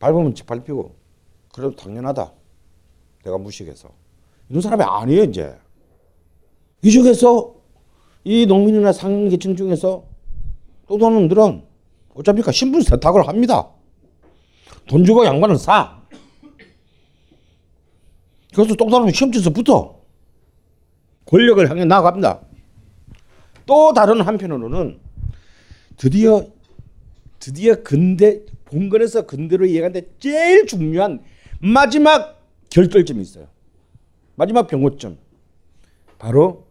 밟으면 0.01 0.35
짓밟히고 0.35 0.97
그래도 1.53 1.77
당연하다. 1.77 2.33
내가 3.25 3.39
무식해서. 3.39 3.91
이런 4.49 4.61
사람이 4.61 4.83
아니에요 4.83 5.25
이제. 5.25 5.57
이 6.83 6.91
중에서 6.91 7.55
이 8.25 8.47
농민이나 8.47 8.93
상계층 8.93 9.55
중에서 9.55 10.05
또 10.89 10.99
도는 10.99 11.29
들은 11.29 11.65
어차피 12.15 12.43
신분 12.51 12.81
세탁을 12.81 13.29
합니다. 13.29 13.69
돈 14.89 15.05
주고 15.05 15.25
양반을 15.25 15.57
사. 15.57 16.01
그래서 18.53 18.75
또 18.75 18.89
다른 18.91 19.13
시험지에서 19.13 19.51
붙어. 19.51 20.01
권력을 21.27 21.71
향해 21.71 21.85
나아갑니다. 21.85 22.41
또 23.67 23.93
다른 23.93 24.21
한편으로는 24.21 24.99
드디어 25.97 26.45
드디어 27.41 27.83
근대 27.83 28.43
봉건에서 28.67 29.27
근대로 29.27 29.67
이해가는데 29.67 30.13
제일 30.21 30.67
중요한 30.67 31.21
마지막 31.59 32.39
결절점이 32.71 33.21
있어요. 33.23 33.49
마지막 34.37 34.69
병호점. 34.69 35.19
바로 36.19 36.67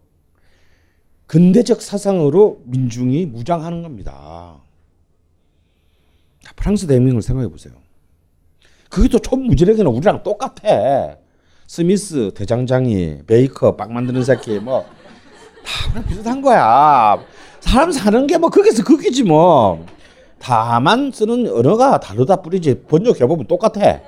근대적 1.28 1.82
사상으로 1.82 2.62
민중이 2.66 3.26
무장하는 3.26 3.82
겁니다. 3.84 4.62
프랑스 6.56 6.88
대혁명을 6.88 7.22
생각해 7.22 7.48
보세요. 7.50 7.74
그게 8.90 9.08
또 9.10 9.20
촌무지랭이는 9.20 9.86
우리랑 9.88 10.24
똑같아. 10.24 11.18
스미스 11.68 12.32
대장장이 12.34 13.24
베이커 13.28 13.76
빵 13.76 13.94
만드는 13.94 14.24
새끼 14.24 14.60
뭐 14.60 14.86
다 15.64 15.90
우리랑 15.92 16.06
비슷한 16.08 16.42
거야. 16.42 17.24
사람 17.60 17.92
사는 17.92 18.26
게 18.28 18.38
뭐 18.38 18.50
거기서 18.50 18.84
거기지 18.84 19.24
뭐. 19.24 19.86
다만 20.40 21.12
쓰는 21.12 21.48
언어가 21.52 22.00
다르다 22.00 22.38
뿐이지 22.38 22.84
번역해 22.84 23.28
보면 23.28 23.48
똑같아. 23.48 24.02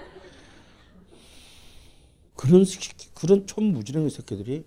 그런 2.36 2.66
그런 3.14 3.46
촌무지랭이 3.46 4.10
새끼들이 4.10 4.64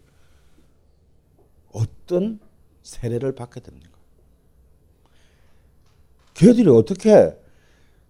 어떤 1.72 2.38
세례를 2.82 3.34
받게 3.34 3.60
됩니까? 3.60 3.90
걔들이 6.34 6.68
어떻게 6.68 7.36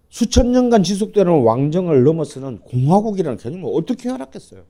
수천 0.09 0.51
년간 0.51 0.83
지속되는 0.83 1.43
왕정을 1.43 2.03
넘어서는 2.03 2.59
공화국이라는 2.59 3.37
개념을 3.37 3.71
어떻게 3.73 4.09
알았겠어요? 4.09 4.63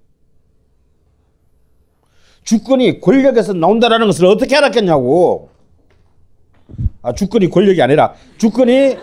주권이 2.43 3.01
권력에서 3.01 3.53
나온다라는 3.53 4.07
것을 4.07 4.25
어떻게 4.27 4.55
알았겠냐고. 4.55 5.49
아, 7.05 7.13
주권이 7.13 7.49
권력이 7.49 7.81
아니라 7.81 8.15
주권이 8.37 8.97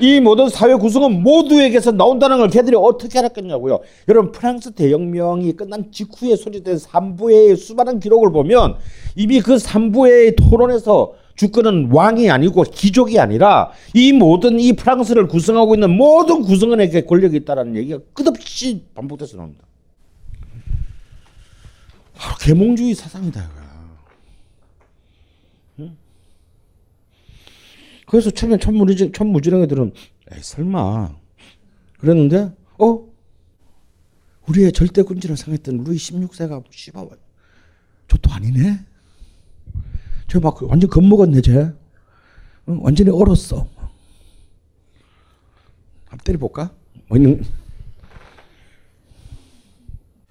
이 0.00 0.20
모든 0.20 0.48
사회 0.48 0.74
구성은 0.74 1.22
모두에게서 1.22 1.92
나온다는 1.92 2.38
걸 2.38 2.48
걔들이 2.48 2.76
어떻게 2.76 3.18
알았겠냐고요. 3.18 3.80
여러분 4.08 4.32
프랑스 4.32 4.72
대혁명이 4.72 5.52
끝난 5.52 5.90
직후에 5.92 6.36
소리된 6.36 6.78
삼부의 6.78 7.56
수많은 7.56 8.00
기록을 8.00 8.32
보면 8.32 8.76
이미 9.16 9.40
그 9.40 9.58
삼부의 9.58 10.36
토론에서 10.36 11.14
주권은 11.34 11.90
왕이 11.92 12.30
아니고 12.30 12.62
귀족이 12.62 13.18
아니라 13.18 13.72
이 13.94 14.12
모든 14.12 14.60
이 14.60 14.74
프랑스를 14.74 15.26
구성하고 15.28 15.74
있는 15.74 15.90
모든 15.90 16.42
구성원에게 16.42 17.06
권력이 17.06 17.36
있다는 17.38 17.76
얘기가 17.76 17.98
끝없이 18.12 18.84
반복돼서 18.94 19.36
나옵니다. 19.36 19.64
바로 22.14 22.36
계몽주의 22.40 22.94
사상이다. 22.94 23.50
응? 25.80 25.96
그래서 28.12 28.30
처음에 28.30 28.58
천무지, 28.58 29.10
천무지렁이들은 29.10 29.94
에이 30.32 30.38
설마 30.42 31.16
그랬는데 31.98 32.54
어 32.78 33.08
우리의 34.46 34.72
절대 34.72 35.00
군주를 35.00 35.34
상했던 35.34 35.78
루이 35.84 35.96
16세가 35.96 36.62
씨발 36.70 37.08
저또 38.08 38.30
아니네. 38.32 38.80
저막 40.28 40.62
완전 40.64 40.90
겁먹었네 40.90 41.40
쟤. 41.40 41.72
응, 42.68 42.84
완전히 42.84 43.08
얼었어. 43.08 43.66
한번 46.04 46.18
때려볼까? 46.22 46.70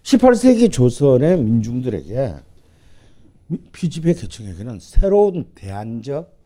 18세기 0.04 0.72
조선의 0.72 1.42
민중들에게 1.42 2.36
피지배 3.72 4.14
계층에게는 4.14 4.80
새로운 4.80 5.50
대안적 5.56 6.41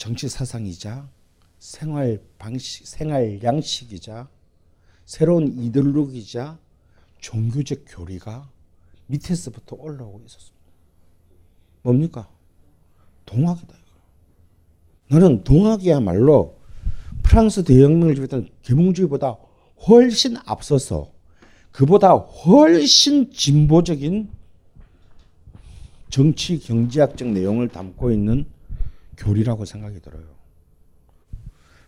정치 0.00 0.30
사상이자 0.30 1.10
생활 1.58 2.22
방식, 2.38 2.86
생활 2.86 3.42
양식이자 3.42 4.30
새로운 5.04 5.52
이데올로기자 5.58 6.58
종교적 7.18 7.84
교리가 7.86 8.48
밑에서부터 9.08 9.76
올라오고 9.78 10.22
있었습니다. 10.24 10.56
뭡니까? 11.82 12.30
동학이다. 13.26 13.74
나는 15.10 15.44
동학이야말로 15.44 16.58
프랑스 17.22 17.62
대혁명을 17.62 18.14
주했던 18.14 18.48
계몽주의보다 18.62 19.36
훨씬 19.86 20.38
앞서서 20.46 21.12
그보다 21.72 22.14
훨씬 22.14 23.30
진보적인 23.30 24.30
정치 26.08 26.58
경제학적 26.58 27.28
내용을 27.28 27.68
담고 27.68 28.12
있는 28.12 28.46
교리라고 29.24 29.64
생각이 29.64 30.00
들어요. 30.00 30.24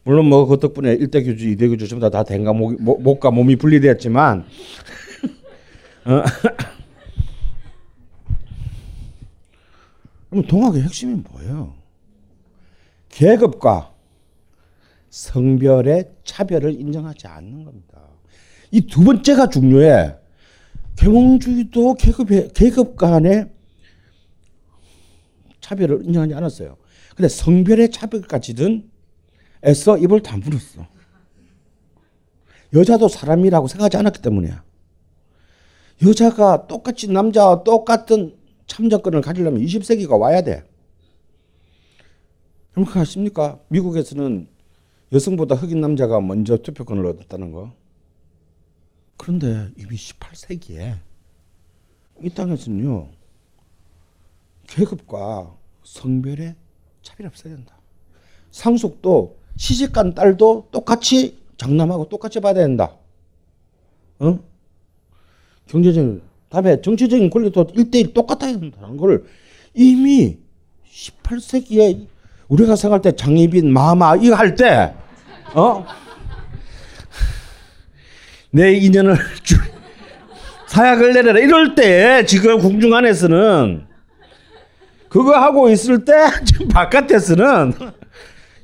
물론 0.04 0.26
뭐 0.28 0.46
그 0.46 0.58
덕분에 0.58 0.94
일대 0.94 1.22
교주, 1.22 1.48
이대 1.48 1.68
교주 1.68 1.86
전부 1.88 2.08
다 2.10 2.24
된가 2.24 2.52
목, 2.52 3.20
과 3.20 3.30
몸이 3.30 3.56
분리되었지만 3.56 4.44
어? 6.06 6.22
그럼 10.30 10.46
동학의 10.46 10.82
핵심이 10.82 11.14
뭐예요? 11.30 11.74
계급과 13.10 13.92
성별의 15.10 16.10
차별을 16.24 16.72
인정하지 16.80 17.26
않는 17.26 17.64
겁니다. 17.64 18.00
이 18.70 18.80
두 18.80 19.04
번째가 19.04 19.48
중요해. 19.50 20.16
계몽주의도 20.96 21.94
계급의, 21.94 22.48
계급 22.54 22.96
간의 22.96 23.50
차별을 25.60 26.04
인정하지 26.06 26.34
않았어요. 26.34 26.76
근데 27.16 27.28
성별의 27.28 27.90
차별까지는 27.90 28.90
애써 29.64 29.98
입을 29.98 30.22
다물었어. 30.22 30.86
여자도 32.74 33.08
사람이라고 33.08 33.68
생각하지 33.68 33.98
않았기 33.98 34.22
때문이야. 34.22 34.64
여자가 36.04 36.66
똑같이 36.66 37.08
남자와 37.08 37.64
똑같은 37.64 38.36
참정권을 38.66 39.20
가지려면 39.20 39.60
20세기가 39.60 40.18
와야 40.18 40.42
돼. 40.42 40.64
그렇게 42.72 42.98
하십니까? 42.98 43.60
미국에서는 43.68 44.48
여성보다 45.12 45.54
흑인 45.54 45.80
남자가 45.80 46.20
먼저 46.20 46.56
투표권을 46.56 47.04
얻었다는 47.04 47.52
거. 47.52 47.74
그런데 49.18 49.70
이미 49.76 49.94
18세기에 49.94 50.98
이 52.22 52.30
땅에서는요, 52.30 53.08
계급과 54.68 55.54
성별의 55.84 56.54
차별이 57.02 57.26
없어야 57.26 57.54
된다. 57.54 57.74
상속도 58.50 59.36
시집간 59.56 60.14
딸도 60.14 60.68
똑같이 60.70 61.38
장남하고 61.56 62.08
똑같이 62.08 62.40
받아야 62.40 62.66
된다. 62.66 62.92
어? 64.18 64.38
경제적인 65.66 66.22
다음에 66.48 66.80
정치적인 66.80 67.30
권리도 67.30 67.66
1대1 67.68 68.12
똑같아야 68.14 68.58
된다는 68.58 68.96
걸 68.96 69.24
이미 69.74 70.38
18세기에 70.92 72.06
우리가 72.48 72.76
생각할 72.76 73.00
때 73.00 73.16
장희빈, 73.16 73.72
마마 73.72 74.16
이거 74.16 74.34
할 74.34 74.54
때, 74.54 74.94
어? 75.54 75.86
내 78.50 78.74
인연을 78.74 79.16
사약을 80.66 81.14
내려라 81.14 81.40
이럴 81.40 81.74
때 81.74 82.26
지금 82.26 82.58
궁중 82.58 82.94
안에서는 82.94 83.86
그거 85.12 85.38
하고 85.38 85.68
있을 85.68 86.06
때 86.06 86.12
지금 86.46 86.68
바깥에서는 86.68 87.74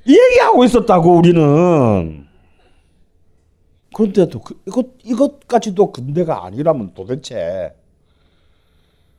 얘기하고 0.06 0.64
있었다고 0.64 1.18
우리는. 1.18 2.26
그런데도 3.94 4.40
그, 4.40 4.58
이것 4.66 4.86
이것까지도 5.04 5.92
근대가 5.92 6.46
아니라면 6.46 6.94
도대체 6.94 7.74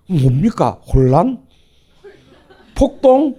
뭡니까? 0.08 0.82
혼란? 0.92 1.46
폭동? 2.74 3.38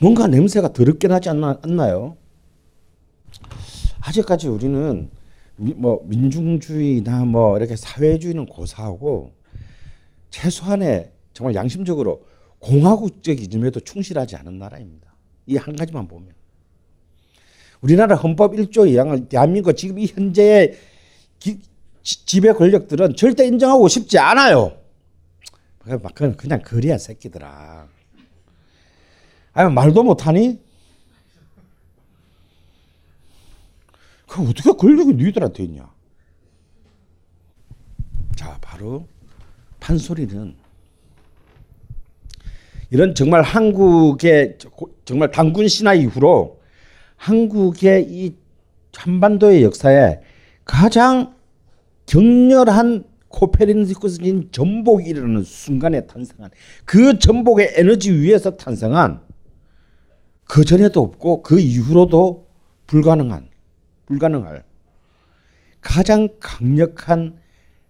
뭔가 0.00 0.26
냄새가 0.26 0.72
더럽게 0.72 1.06
나지 1.06 1.28
않나, 1.28 1.58
않나요? 1.60 2.16
아직까지 4.00 4.48
우리는 4.48 5.10
미, 5.56 5.74
뭐 5.74 6.00
민중주의나 6.04 7.26
뭐 7.26 7.58
이렇게 7.58 7.76
사회주의는 7.76 8.46
고사하고 8.46 9.32
최소한의 10.30 11.12
정말 11.34 11.54
양심적으로 11.54 12.27
공화국적 12.58 13.40
이즘에도 13.40 13.80
충실하지 13.80 14.36
않은 14.36 14.58
나라입니다. 14.58 15.08
이 15.46 15.56
한 15.56 15.76
가지만 15.76 16.06
보면. 16.08 16.32
우리나라 17.80 18.16
헌법 18.16 18.52
1조 18.54 18.88
2항을 18.90 19.28
대한민국 19.28 19.72
지금 19.74 19.98
이 19.98 20.06
현재의 20.06 20.76
기, 21.38 21.60
지배 22.02 22.52
권력들은 22.52 23.14
절대 23.16 23.46
인정하고 23.46 23.86
싶지 23.88 24.18
않아요. 24.18 24.76
그건 25.78 26.36
그냥 26.36 26.60
거리야 26.62 26.98
새끼들아. 26.98 27.88
아니 29.52 29.72
말도 29.72 30.02
못하니? 30.02 30.60
그 34.26 34.42
어떻게 34.46 34.70
권력이 34.72 35.14
너희들한테 35.14 35.62
있냐? 35.64 35.90
자, 38.36 38.58
바로 38.60 39.06
판소리는 39.80 40.56
이런 42.90 43.14
정말 43.14 43.42
한국의 43.42 44.58
정말 45.04 45.30
단군 45.30 45.68
신화 45.68 45.94
이후로 45.94 46.60
한국의 47.16 48.06
이 48.08 48.34
한반도의 48.96 49.62
역사에 49.62 50.20
가장 50.64 51.34
격렬한 52.06 53.04
코페르니쿠스인 53.28 54.48
전복이 54.50 55.08
일어나는 55.08 55.42
순간에 55.42 56.06
탄생한 56.06 56.50
그 56.84 57.18
전복의 57.18 57.72
에너지 57.74 58.12
위에서 58.12 58.56
탄생한 58.56 59.20
그 60.44 60.64
전에도 60.64 61.02
없고 61.02 61.42
그 61.42 61.60
이후로도 61.60 62.48
불가능한 62.86 63.48
불가능할 64.06 64.64
가장 65.80 66.28
강력한 66.40 67.36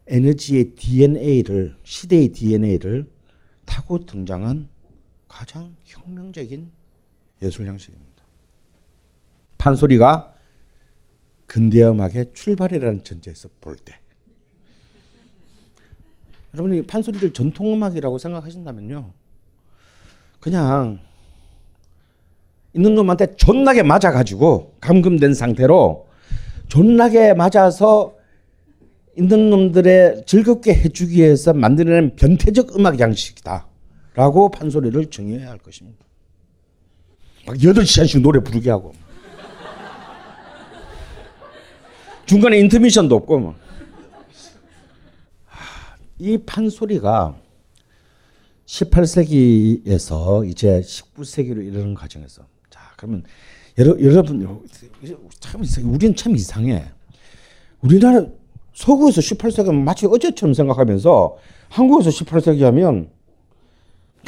에너지의 0.08 0.74
DNA를 0.74 1.76
시대의 1.84 2.28
DNA를 2.30 3.06
타고 3.64 4.04
등장한 4.04 4.68
가장 5.28 5.76
혁명적인 5.84 6.70
예술 7.42 7.66
형식입니다. 7.66 8.24
판소리가 9.58 10.34
근대 11.46 11.82
음악의 11.82 12.32
출발이라는 12.34 13.04
전제에서 13.04 13.48
볼 13.60 13.76
때. 13.76 13.98
여러분이 16.54 16.86
판소리를 16.86 17.32
전통 17.32 17.72
음악이라고 17.72 18.18
생각하신다면요. 18.18 19.12
그냥 20.40 21.00
있는 22.74 22.94
놈한테 22.94 23.36
존나게 23.36 23.82
맞아가지고 23.82 24.76
감금된 24.80 25.34
상태로 25.34 26.08
존나게 26.68 27.34
맞아서 27.34 28.16
있는 29.16 29.50
놈들의 29.50 30.24
즐겁게 30.26 30.74
해주기 30.74 31.16
위해서 31.16 31.52
만들어낸 31.52 32.14
변태적 32.14 32.76
음악 32.76 33.00
양식이다. 33.00 33.66
라고 34.18 34.50
판소리를 34.50 35.10
정의해야 35.10 35.48
할 35.48 35.58
것입니다. 35.58 36.04
막 37.46 37.56
8시간씩 37.56 38.20
노래 38.20 38.40
부르게 38.40 38.68
하고. 38.68 38.92
중간에 42.26 42.58
인터미션도 42.58 43.14
없고 43.14 43.38
뭐. 43.38 43.54
이 46.18 46.36
판소리가 46.36 47.36
18세기에서 48.66 50.48
이제 50.48 50.80
19세기로 50.80 51.64
이르는 51.64 51.94
과정에서 51.94 52.42
자 52.70 52.80
그러면 52.96 53.22
여러, 53.78 54.00
여러분 54.00 54.66
참 55.38 55.62
우리는 55.84 56.16
참 56.16 56.34
이상해. 56.34 56.86
우리나라 57.82 58.26
서구에서 58.74 59.20
18세기 59.20 59.72
마치 59.72 60.06
어제처럼 60.06 60.54
생각하면서 60.54 61.36
한국에서 61.68 62.10
18세기 62.10 62.62
하면 62.62 63.16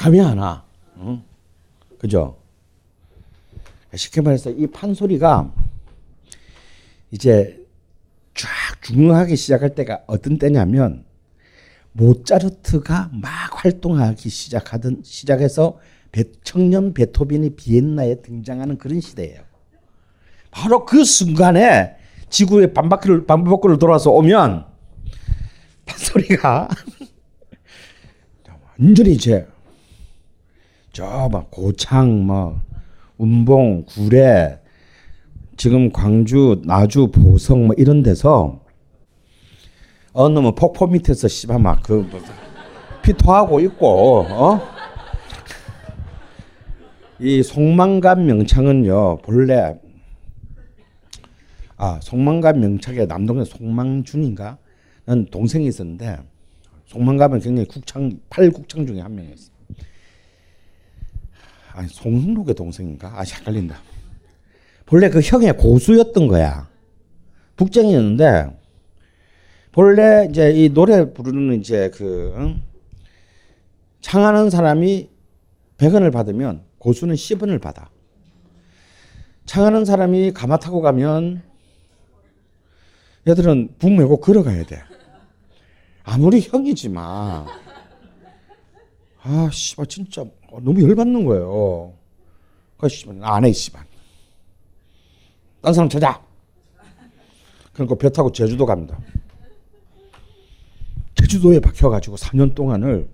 감이 0.01 0.19
안 0.19 0.39
와. 0.39 0.65
응? 0.97 1.23
그죠? 1.99 2.39
쉽게 3.95 4.23
말해서 4.23 4.49
이 4.49 4.67
판소리가 4.67 5.53
이제 7.11 7.63
쫙 8.35 8.49
중흥하기 8.81 9.37
시작할 9.37 9.75
때가 9.75 10.05
어떤 10.07 10.39
때냐면 10.39 11.05
모차르트가 11.93 13.11
막 13.13 13.31
활동하기 13.63 14.31
시작하던 14.31 15.03
시작해서 15.05 15.79
청년 16.45 16.95
베토벤이 16.95 17.57
비엔나에 17.57 18.23
등장하는 18.23 18.79
그런 18.79 19.03
시대예요. 19.03 19.43
바로 20.51 20.87
그 20.87 21.05
순간에 21.05 21.95
지구의 22.31 22.73
반바퀴를 22.73 23.27
반바퀴를 23.27 23.79
돌아서 23.79 24.11
오면 24.13 24.65
판소리가 25.85 26.69
완전히 28.79 29.13
이제 29.13 29.47
저 30.93 31.29
막 31.29 31.51
고창 31.51 32.27
뭐 32.27 32.61
운봉 33.19 33.85
구례 33.87 34.59
지금 35.57 35.93
광주 35.93 36.61
나주 36.65 37.09
보성 37.09 37.67
뭐 37.67 37.75
이런 37.79 38.03
데서 38.03 38.61
어느 40.13 40.35
놈은 40.35 40.55
폭포 40.55 40.87
밑에서 40.87 41.29
씨발 41.29 41.61
막그 41.61 42.09
피토하고 43.03 43.61
있고 43.61 44.27
어? 44.29 44.61
이 47.19 47.43
송만감 47.43 48.27
명창은요 48.27 49.19
본래 49.19 49.79
아 51.77 52.01
송만감 52.03 52.61
명창의 52.61 53.07
남동생 53.07 53.45
송망준인가 53.45 54.59
는 55.07 55.27
동생이 55.27 55.67
있었는데 55.67 56.19
송만감은 56.87 57.41
굉장히 57.41 57.67
국창 57.67 58.19
팔국창 58.29 58.87
중에 58.87 59.01
한 59.01 59.15
명이었어. 59.15 59.50
아니 61.73 61.89
송록의 61.89 62.55
동생인가? 62.55 63.19
아 63.19 63.23
헷갈린다. 63.23 63.79
본래 64.87 65.09
그 65.09 65.21
형의 65.21 65.57
고수였던 65.57 66.27
거야. 66.27 66.69
북쟁이였는데 67.57 68.59
본래 69.73 70.27
이제 70.29 70.51
이 70.51 70.69
노래 70.71 71.13
부르는 71.13 71.61
이제 71.61 71.91
그 71.95 72.35
응? 72.37 72.63
창하는 74.01 74.51
사람이 74.51 75.11
100원을 75.79 76.13
받으면 76.13 76.65
고수는 76.79 77.15
10원을 77.15 77.61
받아. 77.61 77.91
창하는 79.47 79.85
사람이 79.85 80.33
가마 80.33 80.59
타고 80.59 80.81
가면 80.81 81.43
얘들은 83.29 83.75
북 83.79 83.93
메고 83.93 84.19
걸어가야 84.19 84.65
돼. 84.65 84.83
아무리 86.03 86.41
형이지만 86.41 87.47
아 89.23 89.51
씨발 89.53 89.87
진짜 89.87 90.25
너무 90.53 90.83
열받는 90.83 91.25
거예요. 91.25 91.95
그 92.77 92.89
씨발 92.89 93.19
안해 93.23 93.53
씨발. 93.53 93.85
딴 95.61 95.75
사람 95.75 95.89
찾아. 95.89 96.23
그러니까 97.73 97.95
배 97.97 98.11
타고 98.11 98.33
제주도 98.33 98.67
갑니다. 98.67 98.99
제주도에 101.15 101.61
박혀가지고 101.61 102.17
3년 102.17 102.55
동안을 102.55 103.09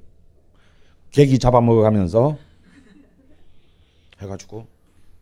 계기 1.11 1.38
잡아먹어가면서 1.38 2.38
해가지고 4.20 4.66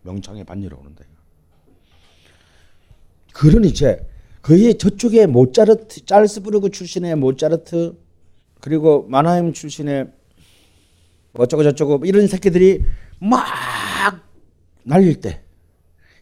명창에 0.03 0.44
반일을 0.44 0.74
오는데. 0.79 1.05
그런 3.33 3.64
이제 3.64 4.07
거의 4.42 4.77
저쪽에 4.77 5.27
모차르트, 5.27 6.05
짤스부르크 6.05 6.70
출신의 6.70 7.16
모차르트 7.16 7.98
그리고 8.61 9.07
마나임 9.09 9.53
출신의 9.53 10.12
어쩌고 11.35 11.62
저쩌고 11.62 12.01
이런 12.05 12.27
새끼들이 12.27 12.85
막 13.20 13.44
날릴 14.85 15.20
때 15.20 15.42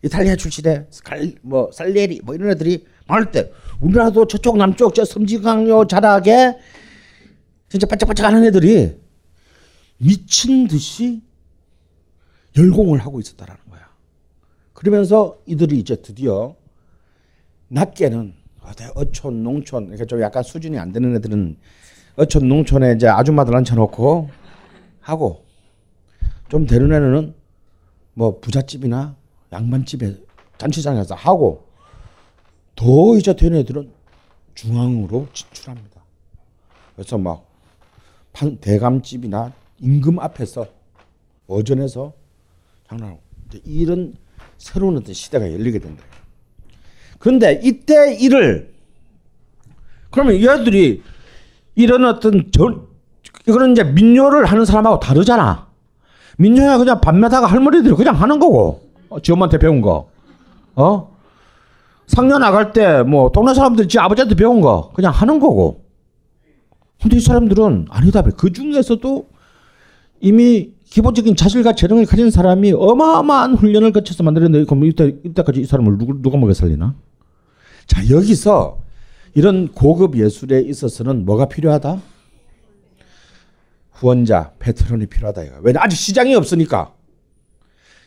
이탈리아 0.02 0.36
출신의 0.36 0.86
스칼 0.90 1.34
뭐 1.42 1.70
살레리 1.72 2.20
뭐 2.24 2.34
이런 2.34 2.50
애들이 2.50 2.86
많을 3.06 3.30
때 3.30 3.52
우리나라도 3.80 4.26
저쪽 4.26 4.56
남쪽 4.56 4.94
저 4.94 5.04
섬진강요 5.04 5.86
자락에 5.86 6.56
진짜 7.68 7.86
반짝반짝 7.86 8.26
하는 8.26 8.44
애들이 8.44 8.96
미친 9.98 10.66
듯이 10.66 11.22
열공을 12.56 12.98
하고 12.98 13.20
있었다라는 13.20 13.60
거야. 13.70 13.88
그러면서 14.72 15.38
이들이 15.46 15.78
이제 15.78 15.96
드디어 15.96 16.56
낮게는 17.68 18.34
어촌 18.94 19.42
농촌 19.42 19.84
그러니까 19.84 20.04
좀 20.04 20.20
약간 20.20 20.42
수준이 20.42 20.78
안 20.78 20.92
되는 20.92 21.14
애들은 21.16 21.56
어촌 22.16 22.48
농촌에 22.48 22.92
이제 22.92 23.08
아줌마들 23.08 23.54
앉혀놓고 23.56 24.30
하고 25.02 25.44
좀 26.48 26.66
되는 26.66 26.92
애는 26.92 27.34
뭐 28.14 28.40
부잣집이나 28.40 29.16
양반집에 29.52 30.16
잔치장에서 30.58 31.14
하고 31.14 31.66
더 32.74 33.16
이제 33.16 33.34
되는 33.34 33.58
애들은 33.58 33.90
중앙으로 34.54 35.28
진출합니다. 35.32 36.02
그래서 36.94 37.18
막 37.18 37.46
판, 38.32 38.56
대감집이나 38.58 39.52
임금 39.80 40.18
앞에서 40.18 40.66
어전에서 41.46 42.12
장난하고 42.88 43.20
이런 43.64 44.14
새로운 44.56 44.96
어떤 44.96 45.12
시대가 45.12 45.50
열리게 45.52 45.78
된다. 45.78 46.04
그런데 47.18 47.60
이때 47.62 48.14
일을 48.14 48.72
그러면 50.10 50.36
얘들이 50.36 51.02
이런 51.74 52.04
어떤 52.04 52.50
전 52.52 52.91
이거는 53.48 53.72
이제 53.72 53.84
민요를 53.84 54.46
하는 54.46 54.64
사람하고 54.64 55.00
다르잖아. 55.00 55.66
민요야 56.38 56.78
그냥 56.78 57.00
밤마다가 57.00 57.46
할머니들이 57.46 57.94
그냥 57.94 58.14
하는 58.20 58.38
거고 58.38 58.80
어, 59.08 59.20
지 59.20 59.32
엄마한테 59.32 59.58
배운 59.58 59.80
거. 59.80 60.08
어? 60.74 61.12
상년 62.06 62.40
나갈 62.40 62.72
때 62.72 63.02
뭐 63.02 63.30
동네 63.30 63.54
사람들 63.54 63.88
지 63.88 63.98
아버지한테 63.98 64.34
배운 64.34 64.60
거 64.60 64.90
그냥 64.94 65.12
하는 65.12 65.38
거고. 65.40 65.82
근데 67.00 67.16
이 67.16 67.20
사람들은 67.20 67.86
아니다. 67.90 68.22
그 68.22 68.52
중에서도 68.52 69.28
이미 70.20 70.70
기본적인 70.84 71.34
자질과 71.34 71.72
재능을 71.72 72.06
가진 72.06 72.30
사람이 72.30 72.72
어마어마한 72.72 73.54
훈련을 73.54 73.92
거쳐서 73.92 74.22
만들었는데 74.22 74.66
그럼 74.66 74.84
이때 74.84 75.16
이때까지 75.24 75.60
이 75.60 75.64
사람을 75.64 75.98
누구 75.98 76.20
누가 76.22 76.36
먹여 76.38 76.54
살리나? 76.54 76.94
자 77.86 78.08
여기서 78.10 78.78
이런 79.34 79.68
고급 79.68 80.16
예술에 80.16 80.60
있어서는 80.60 81.24
뭐가 81.24 81.46
필요하다? 81.46 81.98
후원자, 84.06 84.50
패트론이 84.58 85.06
필요하다 85.06 85.42
이거. 85.44 85.56
왜냐 85.62 85.78
아직 85.80 85.94
시장이 85.96 86.34
없으니까. 86.34 86.92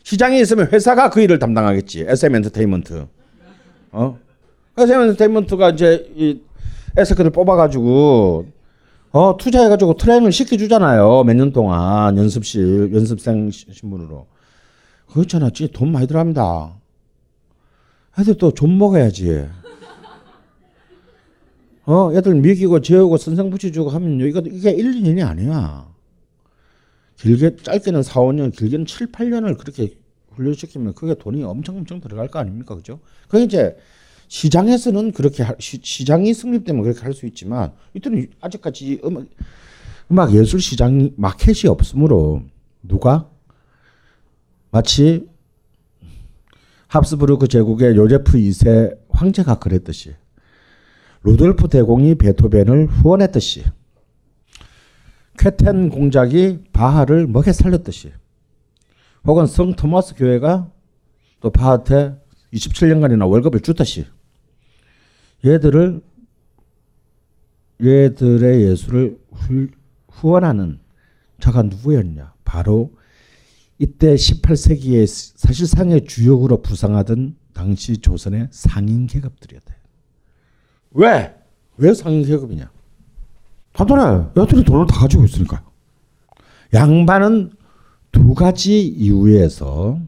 시장이 0.02 0.38
있으면 0.40 0.68
회사가 0.70 1.08
그 1.08 1.22
일을 1.22 1.38
담당하겠지. 1.38 2.04
SM 2.06 2.34
엔터테인먼트. 2.36 3.06
어? 3.92 4.18
SM 4.76 5.00
엔터테인먼트가 5.00 5.70
이제 5.70 6.06
이 6.14 6.38
에스크들 6.98 7.30
뽑아가지고 7.30 8.46
어 9.12 9.36
투자해가지고 9.38 9.94
트레이닝을 9.96 10.32
시켜주잖아요. 10.32 11.24
몇 11.24 11.34
년 11.34 11.50
동안 11.52 12.18
연습실 12.18 12.92
연습생 12.94 13.50
시- 13.50 13.66
신분으로. 13.72 14.26
그렇잖아. 15.10 15.48
돈 15.72 15.92
많이 15.92 16.06
들어갑니다. 16.06 16.74
애들 18.18 18.34
또좀 18.36 18.76
먹어야지. 18.76 19.48
어, 21.86 22.12
애들 22.12 22.34
먹이고 22.34 22.80
재우고 22.80 23.16
선생 23.16 23.48
붙여주고 23.50 23.90
하면 23.90 24.20
이거 24.20 24.40
이게 24.40 24.70
1, 24.70 24.92
2년이 25.02 25.26
아니야. 25.26 25.88
길게 27.16 27.56
짧게는 27.62 28.02
4, 28.02 28.20
5년, 28.20 28.54
길게는 28.54 28.86
7, 28.86 29.12
8년을 29.12 29.56
그렇게 29.56 29.96
훈련시키면 30.32 30.94
그게 30.94 31.14
돈이 31.14 31.42
엄청 31.44 31.76
엄청 31.78 32.00
들어갈 32.00 32.28
거 32.28 32.38
아닙니까? 32.40 32.74
그죠? 32.74 32.98
그게 33.28 33.44
이제 33.44 33.76
시장에서는 34.28 35.12
그렇게 35.12 35.42
할- 35.44 35.56
시, 35.60 35.78
시장이 35.82 36.34
성립되면 36.34 36.82
그렇게 36.82 37.00
할 37.00 37.14
수 37.14 37.24
있지만 37.26 37.72
이때는 37.94 38.26
아직까지 38.40 39.00
음악 39.04 39.26
음악 40.10 40.34
예술 40.34 40.60
시장 40.60 41.10
마켓이 41.16 41.68
없으므로 41.68 42.42
누가 42.82 43.30
마치 44.70 45.26
합스부르크 46.88 47.48
제국의 47.48 47.96
요제프 47.96 48.32
2세 48.36 48.98
황제가 49.08 49.58
그랬듯이 49.58 50.14
루돌프 51.26 51.66
대공이 51.66 52.14
베토벤을 52.14 52.86
후원했듯이 52.86 53.64
쾌텐 55.36 55.88
공작이 55.88 56.60
바하를 56.72 57.26
먹여 57.26 57.52
살렸듯이 57.52 58.12
혹은 59.24 59.46
성 59.46 59.74
토마스 59.74 60.14
교회가 60.14 60.70
또 61.40 61.50
바하한테 61.50 62.16
27년간이나 62.52 63.28
월급을 63.28 63.58
주듯이 63.58 64.06
얘들을 65.44 66.00
얘들의 67.82 68.62
예술을 68.62 69.18
후, 69.32 69.66
후원하는 70.08 70.78
자가 71.40 71.62
누구였냐? 71.62 72.34
바로 72.44 72.94
이때 73.80 74.14
18세기의 74.14 75.06
사실상의 75.36 76.04
주역으로 76.04 76.62
부상하던 76.62 77.36
당시 77.52 77.98
조선의 77.98 78.46
상인 78.52 79.08
계급들이었다. 79.08 79.75
왜? 80.96 81.34
왜 81.76 81.94
상인 81.94 82.24
계급이냐? 82.24 82.70
판단해. 83.74 84.28
얘들이 84.36 84.64
돈을 84.64 84.86
다 84.86 85.00
가지고 85.00 85.24
있으니까. 85.24 85.62
양반은 86.72 87.52
두 88.10 88.34
가지 88.34 88.86
이유에서 88.86 90.00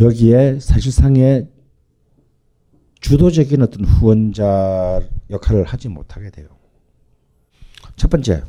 여기에 0.00 0.60
사실상의 0.60 1.48
주도적인 3.00 3.62
어떤 3.62 3.84
후원자 3.84 5.02
역할을 5.30 5.64
하지 5.64 5.88
못하게 5.88 6.30
돼요. 6.30 6.48
첫 7.96 8.08
번째, 8.08 8.44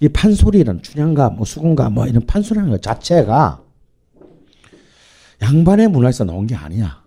이 0.00 0.08
판소리라는 0.08 0.82
춘향가, 0.82 1.30
뭐 1.30 1.46
수군가, 1.46 1.88
뭐 1.88 2.06
이런 2.06 2.26
판소리라는 2.26 2.70
것 2.70 2.82
자체가 2.82 3.62
양반의 5.40 5.88
문화에서 5.88 6.24
나온 6.24 6.46
게 6.46 6.54
아니야. 6.54 7.03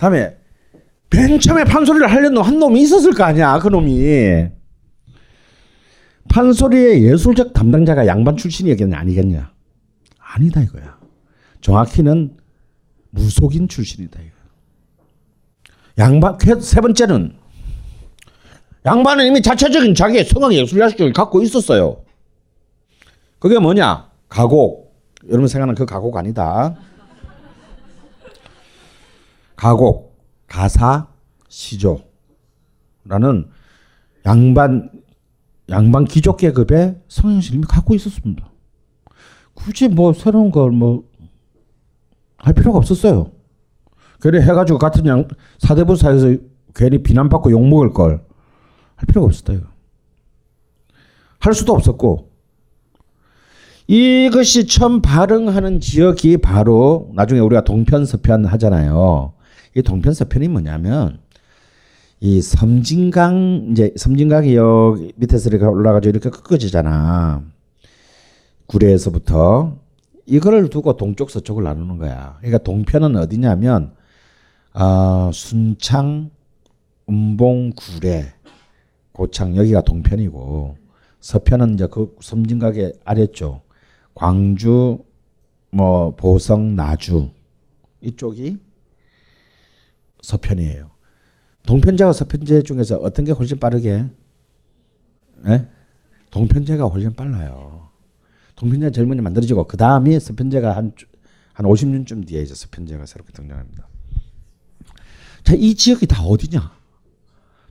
다음에 0.00 0.34
맨 1.10 1.38
처음에 1.38 1.64
판소리를 1.64 2.10
하려는 2.10 2.40
한 2.40 2.58
놈이 2.58 2.80
있었을 2.80 3.12
거 3.12 3.24
아니야, 3.24 3.58
그 3.58 3.68
놈이. 3.68 4.46
판소리의 6.30 7.04
예술적 7.04 7.52
담당자가 7.52 8.06
양반 8.06 8.36
출신이겠냐, 8.36 8.96
아니겠냐? 8.96 9.52
아니다 10.18 10.62
이거야. 10.62 10.98
정확히는 11.60 12.36
무속인 13.10 13.68
출신이다 13.68 14.20
이거. 14.20 14.34
양반 15.98 16.38
세 16.60 16.80
번째는 16.80 17.34
양반은 18.86 19.26
이미 19.26 19.42
자체적인 19.42 19.94
자기의 19.94 20.24
성악 20.24 20.54
예술자식을 20.54 21.12
갖고 21.12 21.42
있었어요. 21.42 22.04
그게 23.38 23.58
뭐냐? 23.58 24.08
가곡. 24.30 24.94
여러분 25.28 25.48
생각하는 25.48 25.74
그 25.74 25.84
가곡 25.84 26.16
아니다. 26.16 26.76
가곡, 29.60 30.18
가사, 30.46 31.08
시조라는 31.48 32.00
양반 34.24 34.90
양반 35.68 36.04
귀족 36.06 36.38
계급의 36.38 37.02
성형실 37.08 37.54
이미 37.56 37.64
갖고 37.66 37.94
있었습니다. 37.94 38.50
굳이 39.54 39.88
뭐 39.88 40.14
새로운 40.14 40.50
걸 40.50 40.72
뭐 40.72 41.04
할 42.38 42.54
필요가 42.54 42.78
없었어요. 42.78 43.32
그래 44.18 44.40
해가지고 44.40 44.78
같은 44.78 45.04
양 45.04 45.28
사대부 45.58 45.94
사이에서 45.94 46.36
괜히 46.74 47.02
비난받고 47.02 47.50
욕 47.50 47.68
먹을 47.68 47.92
걸 47.92 48.24
할 48.96 49.06
필요가 49.06 49.26
없었다 49.26 49.52
이거. 49.52 49.66
할 51.38 51.52
수도 51.52 51.74
없었고 51.74 52.30
이것이 53.86 54.66
처음 54.66 55.02
발흥하는 55.02 55.80
지역이 55.80 56.38
바로 56.38 57.10
나중에 57.14 57.40
우리가 57.40 57.64
동편 57.64 58.06
서편 58.06 58.46
하잖아요. 58.46 59.34
이 59.74 59.82
동편 59.82 60.14
서편이 60.14 60.48
뭐냐면 60.48 61.20
이 62.20 62.42
섬진강 62.42 63.68
이제 63.70 63.92
섬진강이 63.96 64.54
여기 64.54 65.12
밑에서 65.16 65.48
이렇게 65.48 65.64
올라가지고 65.64 66.10
이렇게 66.10 66.30
꺾어지잖아. 66.30 67.42
구례에서부터 68.66 69.78
이거를 70.26 70.68
두고 70.68 70.96
동쪽 70.96 71.30
서쪽을 71.30 71.64
나누는 71.64 71.98
거야. 71.98 72.36
그러니까 72.38 72.58
동편은 72.58 73.16
어디냐면 73.16 73.94
아 74.72 75.30
순창, 75.32 76.30
음봉, 77.08 77.72
구례, 77.76 78.32
고창 79.12 79.56
여기가 79.56 79.82
동편이고 79.82 80.76
서편은 81.20 81.74
이제 81.74 81.88
그 81.90 82.16
섬진강의 82.20 82.92
아래쪽 83.04 83.62
광주, 84.14 84.98
뭐 85.70 86.14
보성, 86.14 86.76
나주 86.76 87.30
이쪽이 88.02 88.58
서편이에요. 90.22 90.90
동편제와 91.66 92.12
서편제 92.12 92.62
중에서 92.62 92.96
어떤 92.96 93.24
게 93.24 93.32
훨씬 93.32 93.58
빠르게? 93.58 94.06
예? 95.46 95.68
동편제가 96.30 96.84
훨씬 96.86 97.14
빨라요. 97.14 97.90
동편제 98.56 99.02
먼저 99.04 99.22
만들어지고 99.22 99.66
그 99.66 99.76
다음이 99.76 100.18
서편제가 100.20 100.76
한, 100.76 100.92
한 101.52 101.66
50년쯤 101.66 102.26
뒤에 102.26 102.42
이제 102.42 102.54
서편제가 102.54 103.06
새롭게 103.06 103.32
등장합니다. 103.32 103.88
자, 105.42 105.54
이 105.54 105.74
지역이 105.74 106.06
다 106.06 106.22
어디냐? 106.22 106.72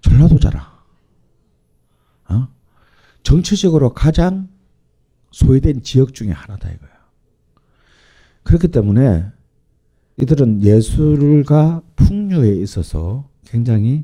전라도잖아. 0.01 0.79
어? 2.29 2.47
정치적으로 3.23 3.93
가장 3.93 4.49
소외된 5.31 5.83
지역 5.83 6.13
중에 6.13 6.31
하나다 6.31 6.69
이거야. 6.69 6.89
그렇기 8.43 8.69
때문에 8.69 9.25
이들은 10.21 10.63
예술과 10.63 11.81
풍류에 12.09 12.55
있어서 12.63 13.29
굉장히 13.45 14.03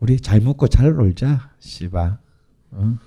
우리 0.00 0.18
잘 0.18 0.40
먹고 0.40 0.68
잘 0.68 0.94
놀자, 0.94 1.50
씨바. 1.58 2.18
어? 2.70 2.98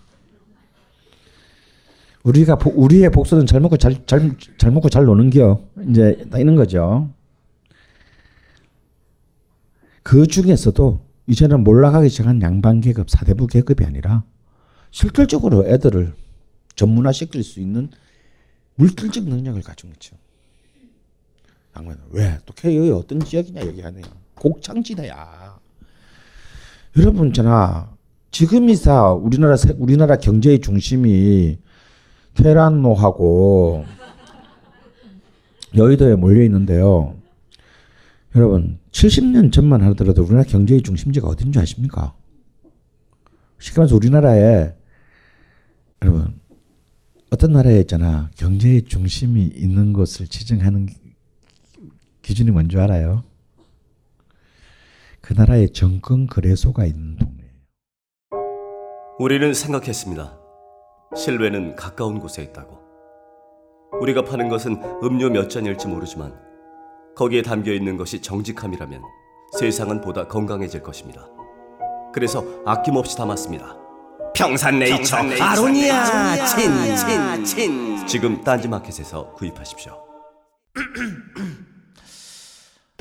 우리가 2.24 2.58
보, 2.58 2.70
우리의 2.70 3.10
복수는 3.10 3.48
잘 3.48 3.60
먹고 3.60 3.78
잘, 3.78 4.06
잘, 4.06 4.38
잘 4.60 4.72
먹고 4.72 4.90
잘 4.90 5.06
노는겨. 5.06 5.68
이제 5.90 6.24
이런 6.38 6.56
거죠. 6.56 7.12
그 10.04 10.28
중에서도 10.28 11.04
이제는 11.26 11.64
몰락하기 11.64 12.10
시작한 12.10 12.40
양반 12.44 12.82
계급, 12.82 13.10
사대부 13.10 13.48
계급이 13.48 13.84
아니라 13.84 14.24
실질적으로 14.92 15.66
애들을 15.66 16.14
전문화 16.76 17.12
시킬 17.12 17.44
수 17.44 17.60
있는 17.60 17.90
물질적 18.76 19.24
능력을 19.24 19.60
가진 19.64 19.90
거죠. 19.92 20.16
양반 21.76 21.98
왜? 22.12 22.38
또 22.46 22.54
K의 22.54 22.92
어떤 22.92 23.20
지역이냐 23.20 23.62
얘기하네요. 23.68 24.04
곡창지대야. 24.36 25.60
여러분 26.98 27.28
있잖아. 27.28 27.92
지금이사 28.32 29.14
우리나라 29.14 29.56
세- 29.58 29.76
우리나라 29.78 30.18
경제의 30.18 30.60
중심이 30.60 31.58
테란노하고 32.36 33.86
여의도에 35.76 36.16
몰려 36.16 36.44
있는데요. 36.44 37.16
여러분 38.36 38.80
70년 38.92 39.52
전만 39.52 39.82
하더라도 39.84 40.24
우리나라 40.24 40.44
경제의 40.44 40.82
중심지가 40.82 41.28
어딘 41.28 41.52
줄 41.52 41.62
아십니까? 41.62 42.16
쉽게 43.60 43.80
말해서 43.80 43.96
우리나라에 43.96 44.74
여러분 46.02 46.40
어떤 47.30 47.54
나라에 47.54 47.80
있잖아 47.82 48.30
경제의 48.36 48.84
중심이 48.84 49.44
있는 49.46 49.94
것을 49.94 50.28
지정하는 50.28 50.88
기- 52.24 52.30
기준이 52.30 52.52
뭔지 52.52 52.78
알아요? 52.80 53.24
그 55.22 55.34
나라에 55.34 55.68
정권 55.68 56.26
거래소가 56.28 56.86
있는 56.86 57.18
동네. 57.18 57.44
우리는 59.20 59.54
생각했습니다. 59.54 60.38
실외는 61.16 61.76
가까운 61.76 62.20
곳에 62.20 62.42
있다고. 62.44 62.80
우리가 64.02 64.24
파는 64.24 64.50
것은 64.50 64.82
음료 65.04 65.30
몇 65.30 65.50
잔일지 65.50 65.88
모르지만 65.88 66.34
거기에 67.16 67.44
담겨 67.44 67.72
있는 67.72 67.96
것이 67.96 68.22
정직함이라면 68.22 69.02
세상은 69.60 70.02
보다 70.02 70.28
건강해질 70.28 70.82
것입니다. 70.82 71.28
그래서 72.14 72.44
아낌없이 72.66 73.16
담았습니다. 73.16 73.78
평산네이처, 74.36 75.16
아로니아 75.40 76.36
친 76.48 76.72
친 76.96 77.44
친 77.46 78.08
지금 78.08 78.42
딴지마켓에서 78.44 79.34
구입하십시오. 79.34 79.94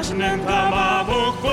맛있는 0.00 0.46
가마복고 0.46 1.48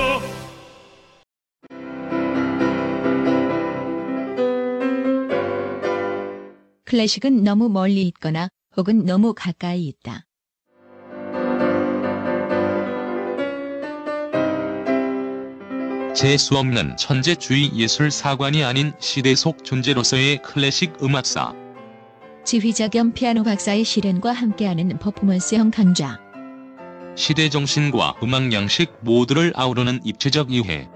클래식은 6.86 7.44
너무 7.44 7.68
멀리 7.68 8.04
있거나 8.08 8.48
혹은 8.74 9.04
너무 9.04 9.34
가까이 9.34 9.86
있다. 9.86 10.24
재수 16.14 16.56
없는 16.56 16.96
천재주의 16.96 17.70
예술 17.74 18.10
사관이 18.10 18.64
아닌 18.64 18.92
시대 18.98 19.34
속 19.34 19.62
존재로서의 19.62 20.40
클래식 20.40 21.02
음악사. 21.02 21.52
지휘자 22.46 22.88
겸 22.88 23.12
피아노 23.12 23.42
박사의 23.42 23.84
실연과 23.84 24.32
함께하는 24.32 24.98
퍼포먼스형 24.98 25.70
강좌. 25.70 26.27
시대 27.18 27.48
정신과 27.48 28.14
음악 28.22 28.52
양식 28.52 28.92
모두를 29.00 29.52
아우르는 29.56 29.98
입체적 30.04 30.52
이해. 30.52 30.88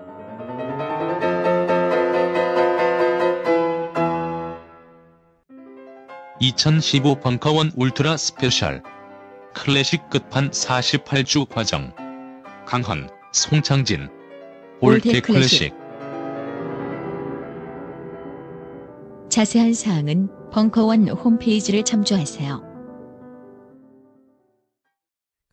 (2015) 6.39 7.17
벙커원 7.19 7.73
ultra 7.75 8.17
special. 8.17 8.85
클래식 9.53 10.09
끝판 10.11 10.53
48주 10.53 11.49
과정. 11.49 11.93
강헌, 12.67 13.11
송창진. 13.33 14.09
All 14.81 14.99
That 14.99 15.23
Classic. 15.23 15.75
자세한 19.29 19.75
사항은 19.75 20.29
벙커원 20.53 21.09
홈페이지를 21.09 21.83
참조하세요. 21.83 22.72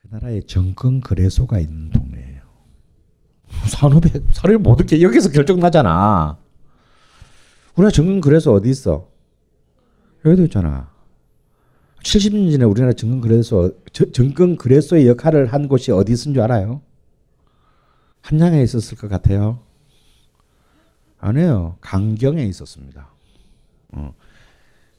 그 0.09 0.15
나라에 0.15 0.41
증권 0.41 1.01
거래소가 1.01 1.59
있는 1.59 1.91
동네예요. 1.91 2.41
산업에 3.69 4.09
산업이 4.31 4.61
모든 4.61 4.85
게 4.85 5.01
여기서 5.01 5.29
결정 5.29 5.59
나잖아. 5.59 6.37
우리나라 7.75 7.91
증권 7.91 8.19
거래소 8.19 8.53
어디 8.53 8.69
있어? 8.69 9.07
여기도 10.25 10.43
있잖아. 10.43 10.89
70년 12.03 12.51
전에 12.51 12.65
우리나라 12.65 12.93
증권 12.93 13.21
거래소 13.21 13.75
정권 14.13 14.57
거래소의 14.57 15.07
역할을 15.07 15.47
한 15.47 15.67
곳이 15.67 15.91
어디 15.91 16.13
있은 16.13 16.33
줄 16.33 16.41
알아요? 16.41 16.81
한양에 18.21 18.63
있었을 18.63 18.97
것 18.97 19.09
같아요. 19.09 19.59
아니에요. 21.19 21.77
강경에 21.81 22.43
있었습니다. 22.45 23.09
어. 23.91 24.13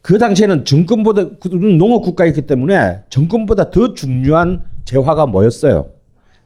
그 0.02 0.18
당시에는 0.18 0.64
정권보다 0.64 1.38
농업 1.78 2.02
국가였기 2.02 2.42
때문에 2.42 3.02
정권보다 3.10 3.70
더 3.70 3.94
중요한 3.94 4.69
재화가 4.84 5.26
뭐였어요? 5.26 5.90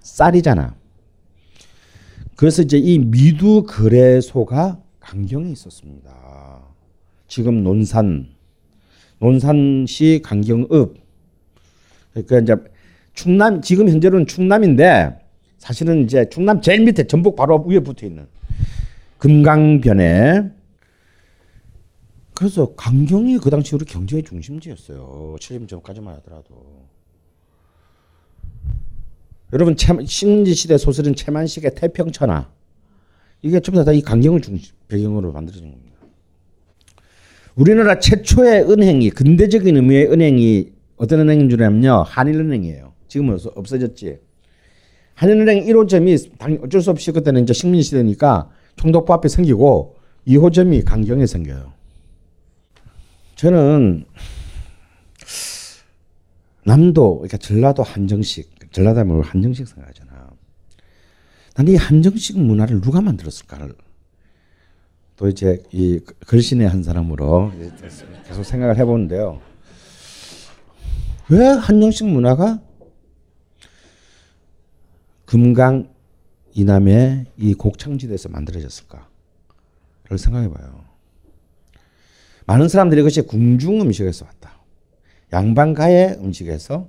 쌀이잖아. 0.00 0.74
그래서 2.36 2.62
이제 2.62 2.78
이 2.78 2.98
미두 2.98 3.64
거래소가 3.64 4.80
강경에 5.00 5.50
있었습니다. 5.50 6.62
지금 7.28 7.62
논산, 7.62 8.28
논산시 9.18 10.20
강경읍. 10.24 10.96
그러니까 12.12 12.38
이제 12.40 12.56
충남, 13.14 13.62
지금 13.62 13.88
현재로는 13.88 14.26
충남인데 14.26 15.18
사실은 15.58 16.04
이제 16.04 16.28
충남 16.28 16.60
제일 16.60 16.84
밑에 16.84 17.06
전북 17.06 17.36
바로 17.36 17.64
위에 17.66 17.78
붙어 17.80 18.06
있는 18.06 18.26
금강변에 19.18 20.50
그래서 22.34 22.74
강경이 22.74 23.38
그 23.38 23.48
당시 23.48 23.74
우리 23.74 23.84
경제의 23.84 24.24
중심지였어요. 24.24 25.36
70년 25.38 25.68
전까지만 25.68 26.16
하더라도. 26.16 26.88
여러분 29.52 29.76
신지 30.06 30.54
시대 30.54 30.78
소설인 30.78 31.14
채만식의 31.14 31.74
태평천하 31.74 32.50
이게 33.42 33.60
전부 33.60 33.84
다이 33.84 34.00
강경을 34.00 34.40
중심 34.40 34.74
배경으로 34.88 35.32
만들어진 35.32 35.70
겁니다. 35.70 35.94
우리나라 37.54 37.98
최초의 37.98 38.70
은행이 38.70 39.10
근대적인 39.10 39.76
의미의 39.76 40.10
은행이 40.10 40.72
어떤 40.96 41.20
은행인 41.20 41.50
줄 41.50 41.62
아면요 41.62 42.04
한일은행이에요. 42.06 42.92
지금은 43.08 43.38
없어졌지. 43.54 44.18
한일은행 45.14 45.64
1호점이 45.66 46.62
어쩔 46.64 46.80
수 46.80 46.90
없이 46.90 47.12
그때는 47.12 47.44
이제 47.44 47.52
식민 47.52 47.82
시대니까 47.82 48.50
총독부 48.76 49.12
앞에 49.12 49.28
생기고 49.28 49.96
2호점이 50.26 50.84
강경에 50.84 51.26
생겨요. 51.26 51.72
저는 53.36 54.06
남도 56.64 57.18
그러니까 57.18 57.36
전라도 57.36 57.82
한정식 57.82 58.53
하면 58.82 59.22
한정식 59.22 59.68
생각하잖아. 59.68 60.30
나는 61.56 61.72
이 61.72 61.76
한정식 61.76 62.40
문화를 62.40 62.80
누가 62.80 63.00
만들었을까를 63.00 63.74
또 65.16 65.28
이제 65.28 65.62
이 65.70 66.00
걸신의 66.26 66.68
한 66.68 66.82
사람으로 66.82 67.52
계속 68.26 68.42
생각을 68.42 68.76
해보는데요. 68.78 69.40
왜 71.30 71.46
한정식 71.46 72.08
문화가 72.08 72.60
금강 75.24 75.92
이남의 76.52 77.26
이 77.36 77.54
곡창지대에서 77.54 78.28
만들어졌을까? 78.28 79.08
를 80.08 80.18
생각해봐요. 80.18 80.84
많은 82.46 82.68
사람들이 82.68 83.00
그것이 83.00 83.22
궁중 83.22 83.80
음식에서 83.80 84.26
왔다. 84.26 84.60
양반가의 85.32 86.18
음식에서 86.18 86.88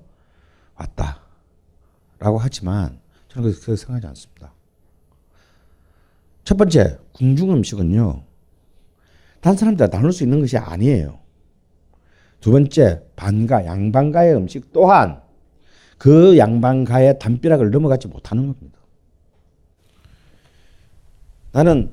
왔다. 0.76 1.25
라고 2.20 2.38
하지만 2.38 3.00
저는 3.30 3.52
그렇게 3.52 3.76
생각하지 3.76 4.08
않습니다. 4.08 4.54
첫 6.44 6.58
번째, 6.58 6.98
궁중 7.14 7.52
음식은요. 7.52 8.24
단 9.42 9.56
사람들 9.56 9.90
나눌 9.90 10.12
수 10.12 10.24
있는 10.24 10.40
것이 10.40 10.58
아니에요. 10.58 11.20
두 12.40 12.52
번째, 12.52 13.04
반가, 13.16 13.66
양반가의 13.66 14.36
음식 14.36 14.72
또한 14.72 15.22
그 15.98 16.38
양반가의 16.38 17.20
담벼락을 17.20 17.72
넘어가지 17.72 18.08
못하는 18.08 18.48
겁니다. 18.48 18.80
나는 21.52 21.90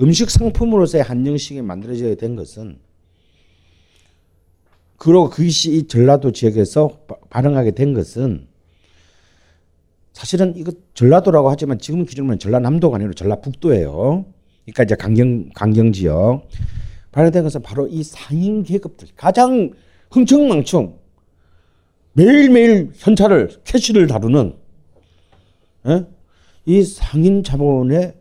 음식 0.00 0.30
상품으로서의 0.30 1.02
한정식이 1.02 1.62
만들어져야 1.62 2.14
된 2.14 2.36
것은 2.36 2.78
그리고 4.98 5.30
그것이 5.30 5.72
이 5.72 5.86
전라도 5.86 6.32
지역에서 6.32 7.00
발행하게 7.30 7.72
된 7.72 7.94
것은 7.94 8.45
사실은 10.16 10.56
이거 10.56 10.72
전라도라고 10.94 11.50
하지만 11.50 11.78
지금 11.78 12.06
기준으로는 12.06 12.38
전라남도가 12.38 12.96
아니라 12.96 13.12
전라북도예요. 13.12 14.24
그러니까 14.64 14.82
이제 14.82 14.94
강경 14.94 15.50
강경 15.54 15.92
지역 15.92 16.48
발행된 17.12 17.42
것은 17.42 17.60
바로 17.60 17.86
이 17.86 18.02
상인 18.02 18.62
계급들 18.62 19.08
가장 19.14 19.72
흥청망청 20.10 20.98
매일매일 22.14 22.92
현찰을 22.94 23.60
캐시를 23.64 24.06
다루는 24.06 24.56
에? 25.86 26.06
이 26.64 26.82
상인 26.82 27.42
자본의 27.44 28.14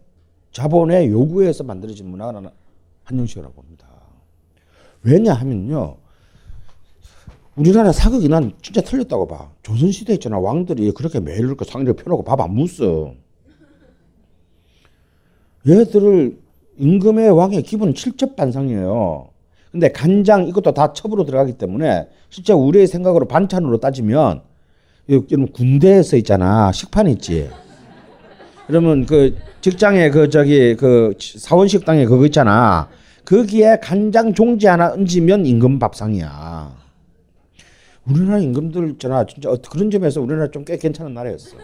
자본의 0.51 1.07
요구에서 1.07 1.63
만들어진 1.63 2.09
문화가 2.09 2.51
한정식이라고 3.05 3.53
봅니다. 3.53 3.87
왜냐하면요. 5.01 5.95
우리나라 7.55 7.91
사극이 7.91 8.27
난 8.27 8.51
진짜 8.61 8.81
틀렸다고 8.81 9.27
봐. 9.27 9.49
조선시대 9.63 10.13
있잖아. 10.15 10.37
왕들이 10.39 10.91
그렇게 10.91 11.19
매일 11.19 11.39
이렇게 11.39 11.63
상인을 11.63 11.93
펴놓고 11.93 12.23
밥 12.23 12.39
안 12.41 12.53
묻어. 12.53 13.13
얘들을 15.67 16.37
임금의 16.77 17.29
왕의 17.31 17.63
기본은 17.63 17.95
칠첩 17.95 18.35
반상이에요. 18.35 19.29
근데 19.71 19.91
간장 19.91 20.47
이것도 20.47 20.73
다 20.73 20.93
첩으로 20.93 21.25
들어가기 21.25 21.53
때문에 21.53 22.07
실제 22.29 22.53
우리의 22.53 22.87
생각으로 22.87 23.27
반찬으로 23.27 23.79
따지면 23.79 24.41
여러분 25.09 25.51
군대에서 25.51 26.17
있잖아. 26.17 26.71
식판 26.71 27.07
있지. 27.07 27.49
그러면 28.67 29.05
그 29.05 29.35
직장에 29.61 30.09
그 30.09 30.29
저기 30.29 30.75
그 30.75 31.13
사원 31.19 31.67
식당에 31.67 32.05
그거 32.05 32.25
있잖아. 32.25 32.89
거기에 33.25 33.79
간장 33.81 34.33
종지 34.33 34.67
하나 34.67 34.91
얹으면 34.91 35.45
임금 35.45 35.79
밥상이야. 35.79 36.84
우리나라 38.07 38.39
임금들 38.39 38.91
있잖아. 38.91 39.25
진짜 39.25 39.49
어- 39.49 39.57
그런 39.69 39.89
점에서 39.89 40.21
우리나라 40.21 40.49
좀 40.51 40.63
꽤 40.65 40.77
괜찮은 40.77 41.13
나라였어. 41.13 41.57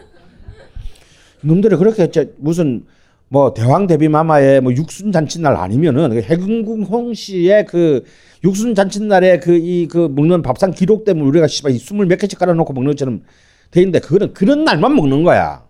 임금들이 1.43 1.75
그렇게 1.77 2.03
이제 2.05 2.33
무슨 2.37 2.85
뭐 3.29 3.53
대왕 3.53 3.87
대비 3.87 4.07
마마의 4.09 4.61
뭐 4.61 4.73
육순 4.73 5.11
잔칫날 5.11 5.55
아니면은 5.55 6.09
그 6.09 6.21
해금궁 6.21 6.83
홍씨의 6.83 7.65
그 7.65 8.03
육순 8.43 8.75
잔칫날에 8.75 9.39
그 9.39 9.55
이 9.57 9.87
그 9.87 10.07
먹는 10.13 10.41
밥상 10.41 10.71
기록 10.71 11.05
때문에 11.05 11.27
우리가 11.27 11.47
씨발 11.47 11.71
이 11.71 11.77
스물 11.77 12.07
몇 12.07 12.17
개씩 12.17 12.37
깔아놓고 12.39 12.73
먹는 12.73 12.91
것처럼 12.91 13.21
돼 13.71 13.81
있는데 13.81 13.99
그거는 13.99 14.33
그런 14.33 14.63
날만 14.65 14.95
먹는 14.95 15.23
거야. 15.23 15.65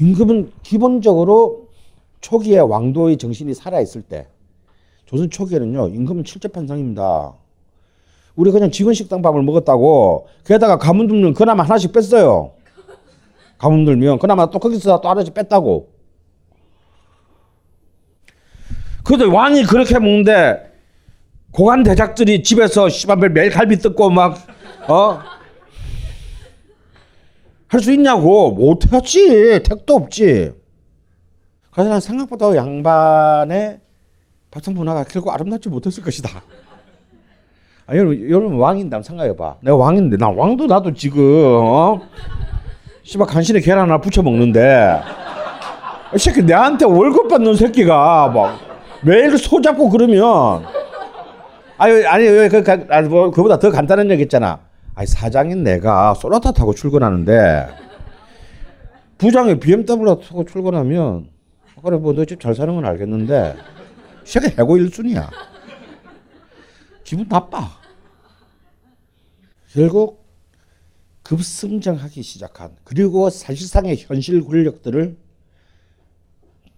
임금은 0.00 0.52
기본적으로 0.62 1.68
초기에 2.20 2.58
왕도의 2.58 3.16
정신이 3.16 3.54
살아 3.54 3.80
있을 3.80 4.02
때 4.02 4.26
조선 5.06 5.30
초기에는요 5.30 5.88
임금은 5.88 6.24
칠첩한상입니다. 6.24 7.34
우리 8.38 8.52
그냥 8.52 8.70
직원 8.70 8.94
식당 8.94 9.20
밥을 9.20 9.42
먹었다고 9.42 10.28
게다가 10.46 10.78
가문 10.78 11.08
들면 11.08 11.34
그나마 11.34 11.64
하나씩 11.64 11.92
뺐어요. 11.92 12.52
가문 13.58 13.84
들면 13.84 14.20
그나마 14.20 14.48
또 14.48 14.60
거기서 14.60 15.00
또 15.00 15.08
하나씩 15.08 15.34
뺐다고. 15.34 15.88
근데 19.02 19.24
왕이 19.24 19.64
그렇게 19.64 19.98
먹는데 19.98 20.72
고관 21.50 21.82
대작들이 21.82 22.44
집에서 22.44 22.88
씨발 22.88 23.16
매일 23.28 23.50
갈비 23.50 23.76
뜯고 23.78 24.10
막 24.10 24.38
어? 24.88 25.18
할 27.66 27.80
수 27.80 27.92
있냐고 27.92 28.52
못하지 28.52 29.60
택도 29.64 29.96
없지. 29.96 30.52
그래서 31.72 31.90
난 31.90 32.00
생각보다 32.00 32.54
양반의 32.54 33.80
밥상 34.52 34.74
문화가 34.74 35.02
결국 35.02 35.34
아름답지 35.34 35.68
못했을 35.68 36.04
것이다. 36.04 36.40
아, 37.90 37.96
여러분, 37.96 38.30
여러분 38.30 38.58
왕인데 38.58 38.96
한번 38.96 39.02
생각해봐. 39.02 39.56
내가 39.62 39.76
왕인데 39.76 40.18
나 40.18 40.28
왕도 40.28 40.66
나도 40.66 40.92
지금 40.92 41.22
어? 41.62 41.98
씨발 43.02 43.26
간신에 43.26 43.60
계란 43.60 43.80
하나 43.84 43.98
부쳐 43.98 44.22
먹는데 44.22 45.00
이 46.14 46.18
새끼 46.18 46.42
내한테 46.42 46.84
월급 46.84 47.28
받는 47.28 47.54
새끼가 47.54 48.28
막 48.28 48.58
매일 49.02 49.36
소 49.38 49.60
잡고 49.62 49.88
그러면 49.88 50.64
아니 51.78 52.04
아니 52.04 52.26
그, 52.48 52.62
그, 52.62 52.86
아니, 52.90 53.08
뭐, 53.08 53.30
그보다 53.30 53.58
더 53.58 53.70
간단한 53.70 54.10
얘기 54.10 54.22
있잖아. 54.24 54.58
아니 54.94 55.06
사장인 55.06 55.62
내가 55.62 56.12
소나타 56.12 56.52
타고 56.52 56.74
출근하는데 56.74 57.68
부장이 59.16 59.58
BMW 59.58 60.20
타고 60.20 60.44
출근하면 60.44 61.28
그래 61.82 61.96
뭐 61.96 62.12
너 62.12 62.24
집 62.26 62.38
잘 62.40 62.54
사는 62.54 62.74
건 62.74 62.84
알겠는데 62.84 63.54
이 63.56 64.26
새끼 64.26 64.48
해고 64.58 64.76
일순이야. 64.76 65.30
기분 67.04 67.26
나빠. 67.26 67.77
결국 69.70 70.26
급성장하기 71.22 72.22
시작한 72.22 72.74
그리고 72.84 73.28
사실상의 73.28 73.96
현실 73.98 74.42
권력들을 74.42 75.16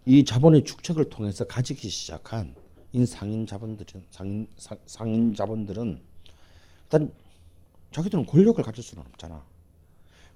이 0.06 0.24
자본의 0.24 0.64
축적을 0.64 1.08
통해서 1.08 1.44
가지기 1.44 1.88
시작한 1.88 2.54
인 2.92 3.06
상인 3.06 3.46
자본들은 3.46 4.06
상인 4.10 4.48
상, 4.56 4.76
상인 4.86 5.34
자본들은 5.34 6.00
일단 6.84 7.12
자기들은 7.92 8.26
권력을 8.26 8.62
가질 8.64 8.82
수는 8.82 9.04
없잖아. 9.06 9.44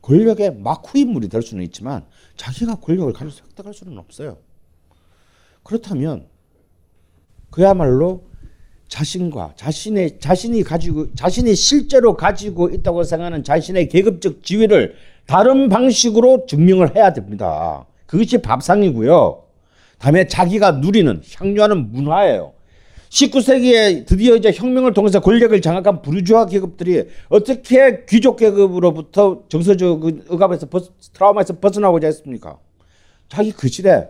권력의 0.02 0.56
막후 0.58 0.98
인물이 0.98 1.28
될 1.28 1.42
수는 1.42 1.64
있지만 1.64 2.06
자기가 2.36 2.76
권력을 2.76 3.12
가질 3.12 3.32
수 3.32 3.42
획득할 3.42 3.74
수는 3.74 3.98
없어요. 3.98 4.38
그렇다면 5.64 6.28
그야말로 7.50 8.28
자신과 8.94 9.54
자신의 9.56 10.20
자신이 10.20 10.62
가지고 10.62 11.12
자신이 11.16 11.56
실제로 11.56 12.16
가지고 12.16 12.68
있다고 12.68 13.02
생각하는 13.02 13.42
자신의 13.42 13.88
계급적 13.88 14.44
지위를 14.44 14.94
다른 15.26 15.68
방식으로 15.68 16.46
증명을 16.46 16.94
해야 16.94 17.12
됩니다. 17.12 17.86
그것이 18.06 18.38
밥상이고요. 18.38 19.42
다음에 19.98 20.28
자기가 20.28 20.72
누리는 20.72 21.22
향유하는 21.34 21.90
문화예요. 21.90 22.52
19세기에 23.08 24.06
드디어 24.06 24.36
이제 24.36 24.52
혁명을 24.52 24.92
통해서 24.92 25.18
권력을 25.18 25.60
장악한 25.60 26.02
부르주아 26.02 26.46
계급들이 26.46 27.08
어떻게 27.28 28.04
귀족 28.08 28.36
계급으로부터 28.36 29.42
정서적 29.48 30.04
억압에서 30.28 30.68
벗, 30.68 30.92
트라우마에서 31.14 31.58
벗어나고자 31.58 32.06
했습니까? 32.06 32.58
자기 33.28 33.50
거실에 33.50 34.08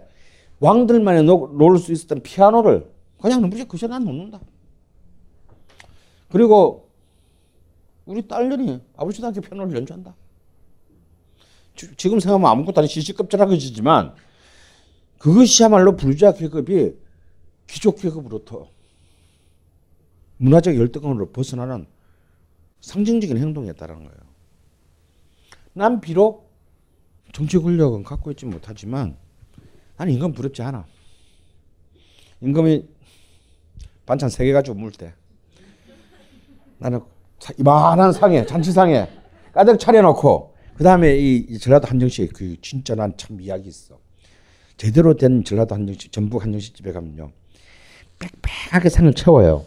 왕들만이 0.60 1.22
놓을 1.22 1.78
수 1.78 1.90
있었던 1.92 2.20
피아노를 2.22 2.86
그냥 3.20 3.40
무지 3.48 3.66
거실에 3.66 3.98
놓는다. 3.98 4.40
그리고 6.44 6.90
우리 8.06 8.26
딸년이 8.26 8.80
아버지도 8.96 9.28
함께 9.28 9.40
피아노를 9.40 9.76
연주한다. 9.76 10.16
지- 11.76 11.94
지금 11.96 12.18
생각하면 12.18 12.50
아무것도 12.50 12.80
아닌 12.80 12.88
시시껍질한 12.88 13.48
것이지만 13.48 14.16
그것이야말로 15.20 15.94
부르주아 15.94 16.32
계급이 16.32 16.96
귀족 17.68 18.00
계급으로부터 18.00 18.68
문화적 20.38 20.76
열등감으로 20.76 21.30
벗어나는 21.30 21.86
상징적인 22.80 23.38
행동이었다는 23.38 23.94
거예요. 23.94 24.18
난 25.72 26.00
비록 26.00 26.50
정치 27.32 27.58
권력은 27.58 28.02
갖고 28.02 28.32
있지 28.32 28.44
못하지만 28.44 29.16
나는 29.96 30.12
임금 30.14 30.32
부럽지 30.32 30.62
않아. 30.62 30.84
임금이 32.40 32.88
반찬 34.04 34.28
세 34.30 34.44
개 34.44 34.52
가지고 34.52 34.74
물 34.76 34.90
때 34.90 35.14
나는 36.78 37.00
사- 37.40 37.52
이만한 37.58 38.12
상에 38.12 38.44
잔치상에 38.46 39.08
가득 39.52 39.78
차려놓고 39.78 40.54
그 40.76 40.82
다음에 40.84 41.16
이, 41.16 41.36
이 41.48 41.58
전라도 41.58 41.86
한정식 41.86 42.32
그 42.32 42.56
진짜 42.60 42.94
난 42.94 43.16
참 43.16 43.40
이야기 43.40 43.68
있어. 43.68 43.98
제대로 44.76 45.14
된 45.16 45.44
전라도 45.44 45.74
한정식 45.74 46.10
전북 46.12 46.42
한정식 46.42 46.74
집에 46.74 46.92
가면요 46.92 47.30
빽빽하게 48.18 48.88
상을 48.88 49.12
채워요. 49.14 49.64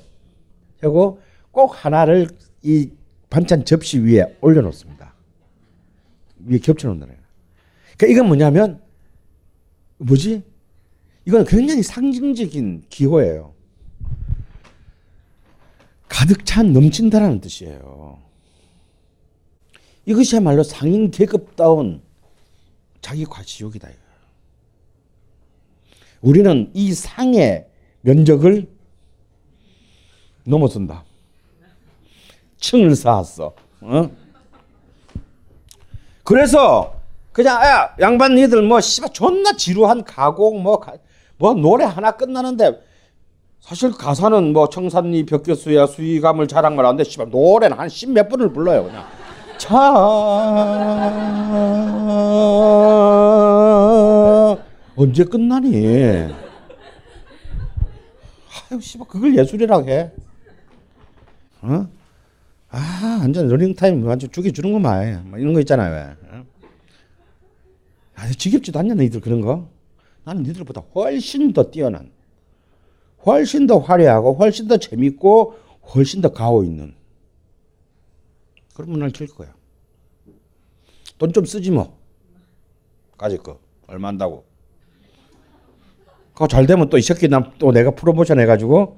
그리고 0.79 1.19
꼭 1.51 1.85
하나를 1.85 2.27
이 2.63 2.89
반찬 3.29 3.65
접시 3.65 3.99
위에 3.99 4.37
올려놓습니다. 4.41 5.13
위에 6.45 6.59
겹쳐놓는다. 6.59 7.13
그러니까 7.97 8.07
이건 8.13 8.27
뭐냐면 8.27 8.81
뭐지? 9.97 10.43
이건 11.25 11.45
굉장히 11.45 11.83
상징적인 11.83 12.83
기호예요. 12.89 13.53
가득 16.07 16.45
찬 16.45 16.73
넘친다라는 16.73 17.41
뜻이에요. 17.41 18.19
이것이야말로 20.05 20.63
상인 20.63 21.11
계급다운 21.11 22.01
자기 23.01 23.25
과시욕이다. 23.25 23.89
우리는 26.21 26.71
이 26.73 26.93
상의 26.93 27.67
면적을 28.01 28.67
넘어선다. 30.45 31.03
층을 32.57 32.95
쌓았어. 32.95 33.53
어? 33.81 34.11
그래서 36.23 36.99
그냥 37.31 37.61
야 37.61 37.95
양반 37.99 38.35
니들 38.35 38.61
뭐 38.63 38.81
씨발 38.81 39.13
존나 39.13 39.55
지루한 39.55 40.03
가곡 40.03 40.61
뭐뭐 40.61 41.53
노래 41.55 41.85
하나 41.85 42.11
끝나는데 42.11 42.81
사실 43.59 43.91
가사는 43.91 44.53
뭐 44.53 44.69
청산리 44.69 45.25
벽교수야 45.25 45.87
수위감을 45.87 46.47
자랑을 46.47 46.85
하는데 46.85 47.03
씨발 47.03 47.29
노래는 47.29 47.77
한 47.77 47.89
십몇 47.89 48.29
분을 48.29 48.53
불러요 48.53 48.85
그냥 48.85 49.05
자 49.57 49.77
언제 54.95 55.23
끝나니 55.25 56.27
아유 58.69 58.79
씨발 58.81 59.07
그걸 59.07 59.37
예술이라고 59.37 59.89
해 59.89 60.11
어? 61.61 61.87
아 62.69 63.17
완전 63.21 63.47
러닝타임 63.47 64.05
완전 64.05 64.31
죽이 64.31 64.51
주는 64.53 64.71
거만 64.71 65.29
뭐 65.29 65.39
이런 65.39 65.53
거 65.53 65.59
있잖아요 65.59 65.93
왜 65.93 66.37
어? 66.37 66.45
아, 68.15 68.27
지겹지도 68.29 68.79
않냐 68.79 68.95
너희들 68.95 69.21
그런 69.21 69.41
거? 69.41 69.67
나는 70.23 70.41
너희들보다 70.43 70.81
훨씬 70.95 71.53
더 71.53 71.69
뛰어난, 71.69 72.09
훨씬 73.27 73.67
더 73.67 73.77
화려하고 73.77 74.33
훨씬 74.35 74.67
더 74.67 74.77
재밌고 74.77 75.55
훨씬 75.93 76.21
더 76.21 76.31
가오 76.31 76.63
있는. 76.63 76.95
그러면 78.73 78.99
날킬 78.99 79.27
거야. 79.27 79.53
돈 81.17 81.33
좀 81.33 81.45
쓰지 81.45 81.71
뭐. 81.71 81.97
까짓 83.17 83.39
거 83.39 83.59
얼마 83.87 84.07
한다고. 84.07 84.45
그거 86.33 86.47
잘 86.47 86.65
되면 86.67 86.87
또 86.89 86.97
이 86.97 87.01
새끼 87.01 87.27
난 87.27 87.51
또 87.59 87.71
내가 87.71 87.91
프로모션 87.91 88.39
해가지고 88.39 88.97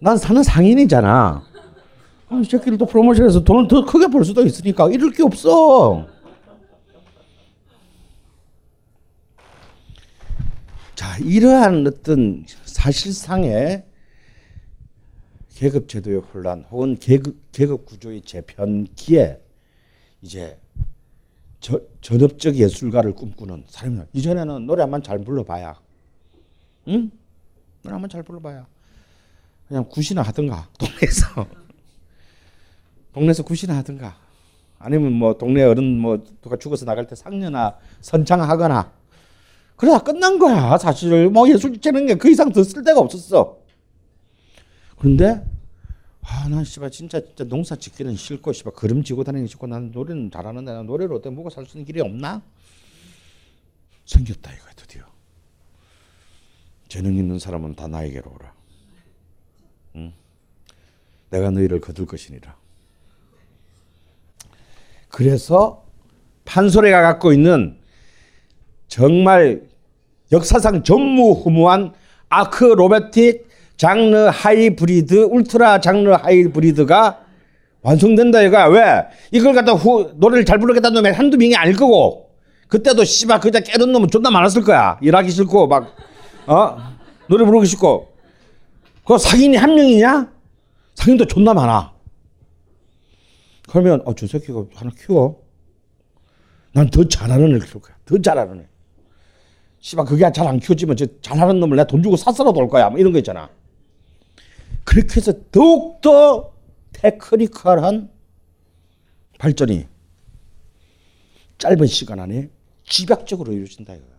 난 0.00 0.16
사는 0.16 0.42
상인이잖아. 0.42 1.42
이 2.30 2.44
새끼를 2.44 2.76
또 2.78 2.84
프로모션해서 2.86 3.42
돈을 3.42 3.68
더 3.68 3.84
크게 3.86 4.08
벌 4.08 4.24
수도 4.24 4.44
있으니까 4.44 4.90
이럴 4.90 5.10
게 5.10 5.22
없어. 5.22 6.06
자, 10.94 11.16
이러한 11.18 11.86
어떤 11.86 12.44
사실상의 12.78 13.84
계급 15.56 15.88
제도의 15.88 16.18
혼란 16.18 16.64
혹은 16.70 16.96
계급, 16.96 17.36
계급 17.50 17.84
구조의 17.84 18.22
재편기에 18.22 19.40
이제 20.22 20.56
저, 21.58 21.80
전업적 22.00 22.54
예술가를 22.54 23.14
꿈꾸는 23.14 23.64
사람이 23.66 24.02
이전에는 24.12 24.66
노래 24.66 24.82
한번 24.82 25.02
잘 25.02 25.18
불러봐야. 25.18 25.80
응? 26.86 27.10
노래 27.82 27.92
한번 27.92 28.08
잘 28.08 28.22
불러봐야. 28.22 28.64
그냥 29.66 29.84
굿이나 29.88 30.22
하든가 30.22 30.68
동네에서. 30.78 31.48
동네에서 33.12 33.42
굿이나 33.42 33.76
하든가. 33.78 34.16
아니면 34.78 35.12
뭐 35.14 35.36
동네 35.36 35.64
어른 35.64 35.98
뭐 35.98 36.22
누가 36.40 36.56
죽어서 36.56 36.84
나갈 36.84 37.08
때 37.08 37.16
상녀나 37.16 37.76
선창하거나 38.00 38.97
그러다 39.78 40.00
끝난 40.04 40.38
거야. 40.38 40.76
사실 40.76 41.30
뭐 41.30 41.48
예술 41.48 41.80
재는 41.80 42.06
게 42.06 42.14
그 42.16 42.28
이상 42.30 42.52
더 42.52 42.62
쓸 42.62 42.82
데가 42.84 43.00
없었어. 43.00 43.58
그런데 44.98 45.42
아난 46.20 46.64
씨발 46.64 46.90
진짜 46.90 47.20
진짜 47.20 47.44
농사 47.44 47.74
짓기는 47.76 48.14
싫고 48.16 48.52
씨발 48.52 48.74
그림 48.74 49.02
지고 49.02 49.24
다니기 49.24 49.46
싫고 49.48 49.66
나는 49.68 49.92
노래는 49.92 50.30
잘하는데 50.30 50.70
난 50.72 50.84
노래로 50.86 51.16
어떻게 51.16 51.34
먹고 51.34 51.48
살 51.48 51.64
수 51.64 51.78
있는 51.78 51.86
길이 51.86 52.00
없나? 52.00 52.42
생겼다 54.04 54.52
이거 54.52 54.64
드디어. 54.76 55.02
재능 56.88 57.14
있는 57.16 57.38
사람은 57.38 57.74
다 57.76 57.86
나에게로 57.86 58.30
오라. 58.30 58.52
응? 59.96 60.12
내가 61.30 61.50
너희를 61.50 61.80
거둘 61.80 62.06
것이니라. 62.06 62.56
그래서 65.08 65.86
판소리가 66.44 67.00
갖고 67.02 67.32
있는 67.32 67.77
정말 68.88 69.62
역사상 70.32 70.82
전무후무한 70.82 71.92
아크 72.28 72.64
로베틱 72.64 73.46
장르 73.76 74.16
하이브리드 74.16 75.24
울트라 75.30 75.80
장르 75.80 76.10
하이브리드가 76.10 77.20
완성된다 77.82 78.42
이거야 78.42 78.66
왜? 78.66 79.04
이걸 79.30 79.54
갖다 79.54 79.72
후, 79.72 80.12
노래를 80.16 80.44
잘 80.44 80.58
부르겠다는 80.58 81.02
놈이 81.02 81.14
한두 81.14 81.36
명이 81.36 81.54
아닐 81.54 81.76
거고 81.76 82.30
그때도 82.66 83.04
씨발 83.04 83.40
그냥 83.40 83.62
깨는 83.64 83.92
놈은 83.92 84.10
존나 84.10 84.30
많았을 84.30 84.62
거야. 84.62 84.98
일하기 85.00 85.30
싫고 85.30 85.68
막 85.68 85.94
어? 86.46 86.76
노래 87.26 87.44
부르기 87.46 87.66
싫고. 87.66 88.12
그 89.06 89.16
상인이 89.16 89.56
한 89.56 89.74
명이냐? 89.74 90.30
상인도 90.94 91.24
존나 91.26 91.54
많아. 91.54 91.94
그러면 93.70 94.02
어, 94.04 94.14
저 94.14 94.26
새끼가 94.26 94.64
하나 94.74 94.90
키워. 94.98 95.40
난 96.72 96.90
더 96.90 97.08
잘하는 97.08 97.46
애를 97.48 97.60
키울 97.60 97.80
거야. 97.80 97.96
더 98.04 98.20
잘하는 98.20 98.60
애 98.60 98.66
씨발 99.80 100.04
그게 100.06 100.30
잘 100.32 100.46
안 100.46 100.58
키워지면 100.58 100.96
저 100.96 101.06
잘하는 101.20 101.60
놈을 101.60 101.76
내가 101.76 101.86
돈 101.86 102.02
주고 102.02 102.16
샀어라도 102.16 102.58
올 102.60 102.68
거야 102.68 102.90
뭐 102.90 102.98
이런 102.98 103.12
거 103.12 103.18
있잖아 103.18 103.50
그렇게 104.84 105.16
해서 105.16 105.32
더욱더 105.52 106.52
테크니컬한 106.92 108.10
발전이 109.38 109.86
짧은 111.58 111.86
시간 111.86 112.20
안에 112.20 112.50
집약적으로 112.84 113.52
이루어진다 113.52 113.94
이거야. 113.94 114.18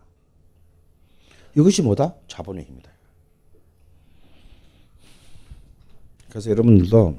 이것이 1.56 1.82
뭐다? 1.82 2.14
자본의 2.28 2.64
힘이다. 2.64 2.90
그래서 6.28 6.50
여러분들도 6.50 7.18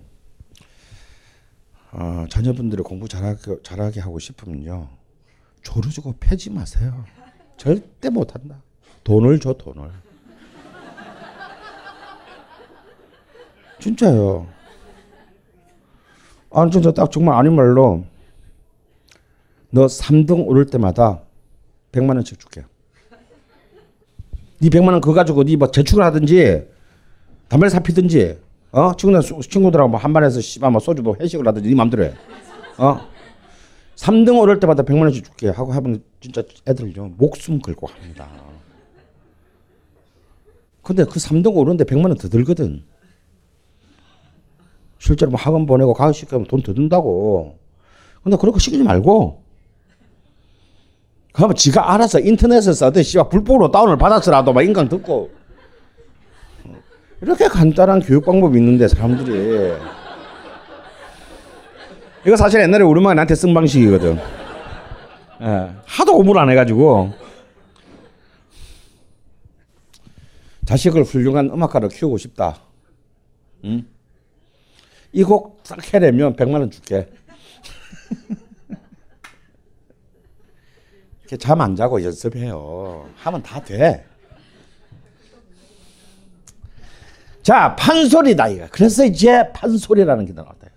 어, 1.92 2.26
자녀분들이 2.30 2.82
공부 2.84 3.08
잘하게, 3.10 3.58
잘하게 3.64 4.00
하고 4.00 4.18
싶으면요. 4.20 4.90
조르주고 5.64 6.16
패지 6.20 6.50
마세요. 6.50 7.04
절대 7.62 8.10
못한다. 8.10 8.56
돈을 9.04 9.40
줘 9.40 9.54
돈을. 9.54 9.88
진짜요. 13.80 14.48
아 16.50 16.68
진짜 16.72 16.92
딱 16.92 17.12
정말 17.12 17.38
아닌 17.38 17.56
말로 17.56 18.04
너 19.70 19.86
3등 19.86 20.48
오를 20.48 20.66
때마다 20.66 21.22
100만 21.92 22.16
원씩 22.16 22.40
줄게. 22.40 22.64
네 24.60 24.70
100만 24.70 24.94
원 24.94 25.00
그거 25.00 25.14
가지고 25.14 25.44
네뭐 25.44 25.70
재축을 25.70 26.04
하든지 26.04 26.68
담배를 27.48 27.70
사피든지 27.70 28.40
어 28.72 28.96
친구들 28.96 29.40
친구들하고 29.40 29.88
뭐 29.88 30.00
한반에서 30.00 30.42
씨발 30.42 30.72
뭐 30.72 30.80
소주 30.80 31.04
뭐 31.04 31.16
회식을 31.20 31.48
하든지 31.48 31.70
네 31.70 31.76
마음대로 31.76 32.06
해. 32.06 32.14
어 32.80 33.11
3등 34.02 34.40
오를 34.40 34.60
때마다 34.60 34.82
100만 34.82 35.04
원씩 35.04 35.24
줄게 35.24 35.50
하고 35.50 35.72
하면 35.74 36.04
진짜 36.20 36.42
애들 36.68 36.92
좀 36.94 37.14
목숨 37.18 37.60
걸고 37.60 37.86
합니다. 37.86 38.28
근데 40.82 41.04
그 41.06 41.20
3등 41.20 41.56
오르는데 41.56 41.84
100만 41.84 42.06
원 42.06 42.18
더 42.18 42.28
들거든. 42.28 42.84
실제로 44.98 45.30
뭐 45.32 45.40
학원 45.40 45.68
보내고 45.68 45.94
가르치고 45.94 46.36
하면 46.36 46.48
돈 46.48 46.64
더 46.64 46.74
든다고. 46.74 47.60
근데 48.24 48.38
그렇게 48.38 48.58
시키지 48.58 48.84
말고. 48.84 49.44
그러면 51.34 51.56
지가 51.56 51.94
알아서 51.94 52.20
인터넷에서 52.20 52.74
써든 52.74 53.04
씨발 53.04 53.30
불법으로 53.30 53.70
다운을 53.70 53.98
받았으라도 53.98 54.52
막 54.52 54.64
인강 54.64 54.90
듣고. 54.90 55.30
이렇게 57.22 57.48
간단한 57.48 58.02
교육 58.02 58.26
방법이 58.26 58.58
있는데 58.58 58.88
사람들이. 58.88 59.74
이거 62.26 62.36
사실 62.36 62.62
옛날에 62.62 62.84
우리 62.84 63.00
엄마가 63.00 63.16
나한테 63.16 63.34
쓴 63.36 63.54
방식이거든. 63.54 64.18
예, 65.42 65.72
하도 65.86 66.16
공부를 66.16 66.42
안 66.42 66.50
해가지고. 66.50 67.14
자식을 70.66 71.04
훌륭한 71.04 71.50
음악가로 71.50 71.90
키우고 71.90 72.18
싶다. 72.18 72.62
응? 73.66 73.86
이곡딱 75.12 75.94
해내면 75.94 76.36
100만 76.36 76.60
원 76.60 76.70
줄게. 76.72 77.10
잠안 81.40 81.76
자고 81.76 82.04
연습해요. 82.04 83.10
하면 83.16 83.42
다 83.42 83.62
돼. 83.64 84.06
자, 87.42 87.76
판소리다, 87.76 88.50
이거. 88.50 88.68
그래서 88.72 89.04
이제 89.06 89.52
판소리라는 89.54 90.26
게 90.26 90.34
나왔다. 90.34 90.68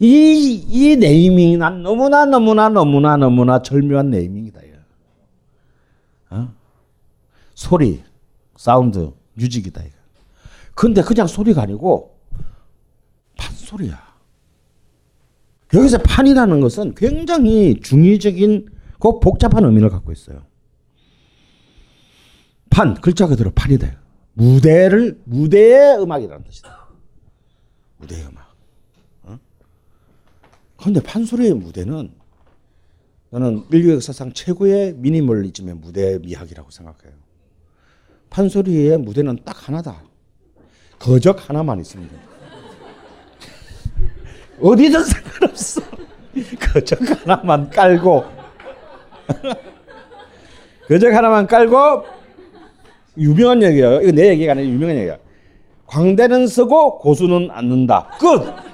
이, 0.00 0.64
이 0.68 0.96
네이밍이 0.96 1.56
난 1.56 1.82
너무나, 1.82 2.24
너무나, 2.24 2.68
너무나, 2.68 3.16
너무나 3.16 3.62
절묘한 3.62 4.10
네이밍이다. 4.10 4.60
어? 6.34 6.52
소리, 7.54 8.02
사운드, 8.56 9.12
뮤직이다, 9.34 9.82
이거. 9.82 9.96
근데 10.74 11.02
그냥 11.02 11.26
소리가 11.26 11.62
아니고, 11.62 12.18
판소리야. 13.36 14.02
여기서 15.72 15.98
판이라는 15.98 16.60
것은 16.60 16.94
굉장히 16.94 17.80
중의적인 17.80 18.68
그 18.98 19.20
복잡한 19.20 19.64
의미를 19.64 19.90
갖고 19.90 20.12
있어요. 20.12 20.42
판 22.70 22.94
글자 22.94 23.26
그대로 23.26 23.50
판이다. 23.52 24.00
무대를 24.34 25.20
무대의 25.24 26.00
음악이라는 26.00 26.44
뜻이다. 26.44 26.88
무대의 27.98 28.26
음악. 28.26 28.43
어? 30.74 30.80
그런데 30.80 31.00
판소리의 31.00 31.54
무대는 31.54 32.10
나는 33.30 33.64
인류 33.72 33.94
역사상 33.94 34.32
최고의 34.32 34.94
미니멀리즘의 34.96 35.74
무대 35.74 36.18
미학이라고 36.20 36.70
생각해요. 36.70 37.12
판소리의 38.30 38.98
무대는 38.98 39.40
딱 39.44 39.68
하나다. 39.68 40.02
거적 40.98 41.48
하나만 41.48 41.80
있으면 41.80 42.08
돼. 42.08 42.16
어디든 44.62 45.02
상관없어. 45.04 45.80
거적 46.72 47.00
하나만 47.00 47.70
깔고 47.70 48.24
거적 50.88 51.12
하나만 51.12 51.46
깔고 51.46 52.04
유명한 53.18 53.62
얘기예요. 53.62 54.00
이거 54.00 54.12
내 54.12 54.28
얘기가 54.30 54.52
아니라 54.52 54.66
유명한 54.68 54.96
얘기야. 54.96 55.18
광대는 55.86 56.46
쓰고 56.46 56.98
고수는 56.98 57.50
않는다. 57.50 58.10
끝. 58.20 58.73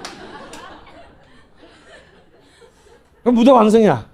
그럼 3.22 3.34
무대 3.34 3.50
완성이야. 3.50 4.08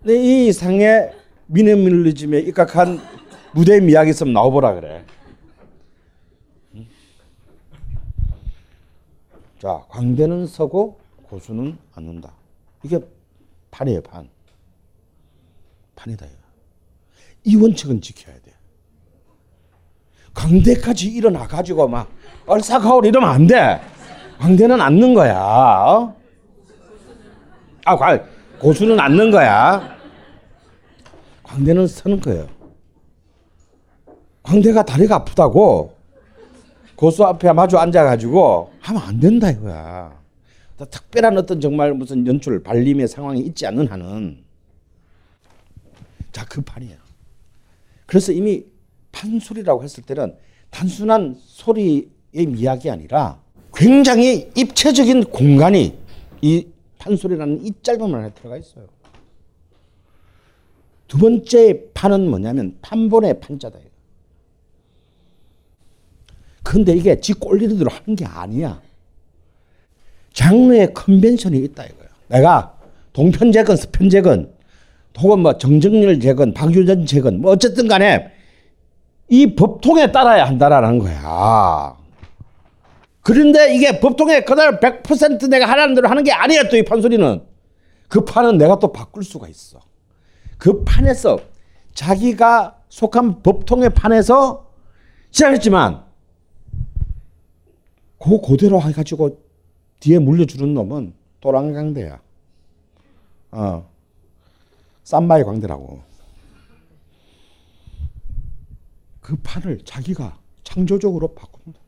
근데 0.00 0.22
이 0.22 0.48
이상의 0.48 1.12
미니멀리즘에 1.46 2.40
입각한 2.40 3.00
무대 3.52 3.80
미학이 3.80 4.10
있으면 4.10 4.32
나와보라 4.32 4.74
그래. 4.74 5.04
자, 9.60 9.82
광대는 9.88 10.46
서고 10.46 11.00
고수는 11.22 11.78
앉는다. 11.94 12.32
이게 12.82 13.00
판이에요, 13.70 14.02
판. 14.02 14.28
판이다. 15.96 16.26
이거. 16.26 16.36
이 17.44 17.56
원칙은 17.56 18.00
지켜야 18.00 18.34
돼. 18.36 18.52
광대까지 20.34 21.08
일어나 21.08 21.46
가지고 21.46 21.88
막 21.88 22.10
얼싸가올 22.46 23.06
이러면 23.06 23.30
안 23.30 23.46
돼. 23.46 23.80
광대는 24.38 24.80
앉는 24.80 25.14
거야. 25.14 25.38
어? 25.40 26.23
아, 27.84 27.96
과- 27.96 28.24
고수는 28.58 28.98
앉는 28.98 29.30
거야. 29.30 29.96
광대는 31.42 31.86
서는 31.86 32.20
거예요. 32.20 32.48
광대가 34.42 34.84
다리가 34.84 35.16
아프다고 35.16 35.94
고수 36.96 37.24
앞에 37.24 37.52
마주 37.52 37.76
앉아가지고 37.78 38.72
하면 38.80 39.02
안 39.02 39.20
된다 39.20 39.50
이거야. 39.50 40.18
또 40.76 40.84
특별한 40.86 41.36
어떤 41.38 41.60
정말 41.60 41.92
무슨 41.94 42.26
연출 42.26 42.62
발림의 42.62 43.08
상황이 43.08 43.40
있지 43.40 43.66
않는 43.66 43.86
한은 43.88 44.42
자 46.32 46.44
그 46.46 46.60
판이에요. 46.62 46.96
그래서 48.06 48.32
이미 48.32 48.64
판소리라고 49.12 49.82
했을 49.84 50.02
때는 50.02 50.34
단순한 50.70 51.36
소리의 51.38 52.06
미학이 52.48 52.90
아니라 52.90 53.38
굉장히 53.74 54.50
입체적인 54.56 55.24
공간이 55.24 55.96
이 56.42 56.66
판소리라는 57.04 57.64
이 57.64 57.72
짧은 57.82 58.10
말 58.10 58.20
안에 58.22 58.30
들어가 58.30 58.56
있어요. 58.56 58.86
두 61.06 61.18
번째 61.18 61.90
판은 61.92 62.28
뭐냐면 62.30 62.76
판본의 62.80 63.40
판자다. 63.40 63.78
근데 66.62 66.96
이게 66.96 67.20
지 67.20 67.34
꼴리는 67.34 67.76
대로 67.76 67.90
하는 67.90 68.16
게 68.16 68.24
아니야. 68.24 68.80
장르의 70.32 70.94
컨벤션이 70.94 71.58
있다 71.58 71.84
이거야. 71.84 72.08
내가 72.28 72.78
동편제건 73.12 73.76
서편제건 73.76 74.54
혹은 75.20 75.40
뭐 75.40 75.58
정정렬 75.58 76.18
제건 76.18 76.54
박유전 76.54 77.06
제건 77.06 77.40
뭐 77.40 77.52
어쨌든 77.52 77.86
간에 77.86 78.32
이 79.28 79.54
법통에 79.54 80.10
따라야 80.10 80.46
한다라는 80.46 80.98
거야. 80.98 81.96
그런데 83.24 83.74
이게 83.74 84.00
법통에 84.00 84.44
그대로 84.44 84.78
100% 84.78 85.48
내가 85.48 85.66
하라는 85.66 85.94
대로 85.94 86.08
하는 86.08 86.22
게 86.22 86.30
아니야 86.30 86.68
또 86.68 86.76
이 86.76 86.84
판소리는. 86.84 87.42
그 88.06 88.22
판은 88.24 88.58
내가 88.58 88.78
또 88.78 88.92
바꿀 88.92 89.24
수가 89.24 89.48
있어. 89.48 89.80
그 90.58 90.84
판에서 90.84 91.38
자기가 91.94 92.82
속한 92.90 93.42
법통의 93.42 93.90
판에서 93.90 94.70
시작했지만 95.30 96.04
그 98.18 98.40
그대로 98.42 98.80
해가지고 98.82 99.42
뒤에 100.00 100.18
물려주는 100.18 100.74
놈은 100.74 101.14
도랑강대야. 101.40 102.20
어. 103.52 103.90
쌈마의 105.04 105.44
광대라고. 105.44 106.02
그 109.20 109.36
판을 109.36 109.80
자기가 109.86 110.38
창조적으로 110.62 111.34
바꾼다. 111.34 111.83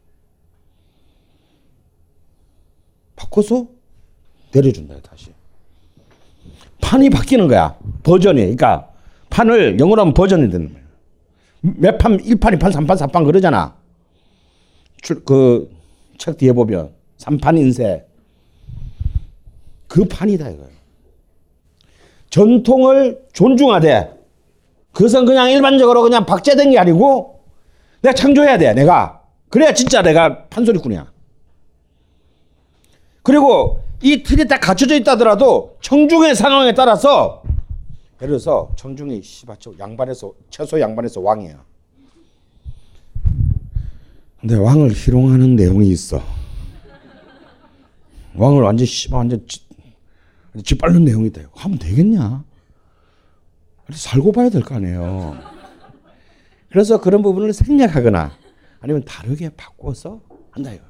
바꿔서 3.16 3.66
내려준다 4.52 4.96
다시. 5.00 5.30
판이 6.80 7.10
바뀌는 7.10 7.48
거야. 7.48 7.76
버전이. 8.02 8.40
그러니까 8.40 8.90
판을 9.30 9.78
영어로 9.80 10.02
하면 10.02 10.14
버전이 10.14 10.50
되는 10.50 10.72
거야. 10.72 10.82
몇 11.60 11.98
판, 11.98 12.16
1판, 12.18 12.58
2판, 12.58 12.72
3판, 12.72 12.96
4판 12.96 13.24
그러잖아. 13.24 13.74
그 15.24 15.76
책 16.18 16.38
뒤에 16.38 16.52
보면 16.52 16.90
3판 17.18 17.58
인쇄. 17.58 18.06
그 19.86 20.04
판이다 20.06 20.48
이거예요. 20.50 20.70
전통을 22.30 23.26
존중하되 23.32 24.12
그것은 24.92 25.24
그냥 25.26 25.50
일반적으로 25.50 26.02
그냥 26.02 26.26
박제된 26.26 26.70
게 26.72 26.78
아니고 26.78 27.40
내가 28.02 28.14
창조해야 28.14 28.58
돼 28.58 28.74
내가 28.74 29.22
그래야 29.48 29.72
진짜 29.72 30.02
내가 30.02 30.46
판소리꾼이야 30.48 31.10
그리고 33.26 33.82
이 34.02 34.22
틀이 34.22 34.46
딱 34.46 34.60
갖춰져 34.60 34.94
있다더라도 34.94 35.76
청중의 35.80 36.36
상황에 36.36 36.74
따라서 36.74 37.42
예를 38.22 38.28
들어서 38.38 38.70
청중이 38.76 39.20
씨바쳐 39.20 39.72
양반에서 39.80 40.32
최소 40.48 40.80
양반에서 40.80 41.20
왕이야 41.22 41.60
근데 44.40 44.54
왕을 44.54 44.92
희롱하는 44.92 45.56
내용이 45.56 45.88
있어 45.88 46.22
왕을 48.36 48.62
완전 48.62 48.86
씨 48.86 49.12
완전 49.12 49.44
짓밟는 50.64 51.04
내용이 51.04 51.26
있다. 51.26 51.42
하면 51.52 51.78
되겠냐? 51.80 52.44
살고 53.92 54.30
봐야 54.30 54.48
될 54.50 54.62
거 54.62 54.76
아니에요. 54.76 55.36
그래서 56.70 57.00
그런 57.00 57.22
부분을 57.22 57.52
생략하거나 57.52 58.30
아니면 58.80 59.04
다르게 59.04 59.48
바꿔서 59.50 60.20
한다 60.52 60.70
이거. 60.72 60.85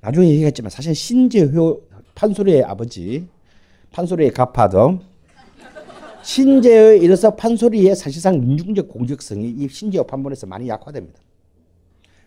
나중에 0.00 0.28
얘기했지만 0.28 0.70
사실 0.70 0.94
신재효 0.94 1.82
판소리의 2.14 2.64
아버지, 2.64 3.28
판소리의 3.92 4.32
가파더 4.32 5.00
신재효에 6.22 6.98
이르서 6.98 7.34
판소리의 7.34 7.94
사실상 7.96 8.40
민중적 8.40 8.88
공격성이 8.88 9.48
이 9.50 9.68
신재효 9.68 10.04
판본에서 10.04 10.46
많이 10.46 10.68
약화됩니다. 10.68 11.18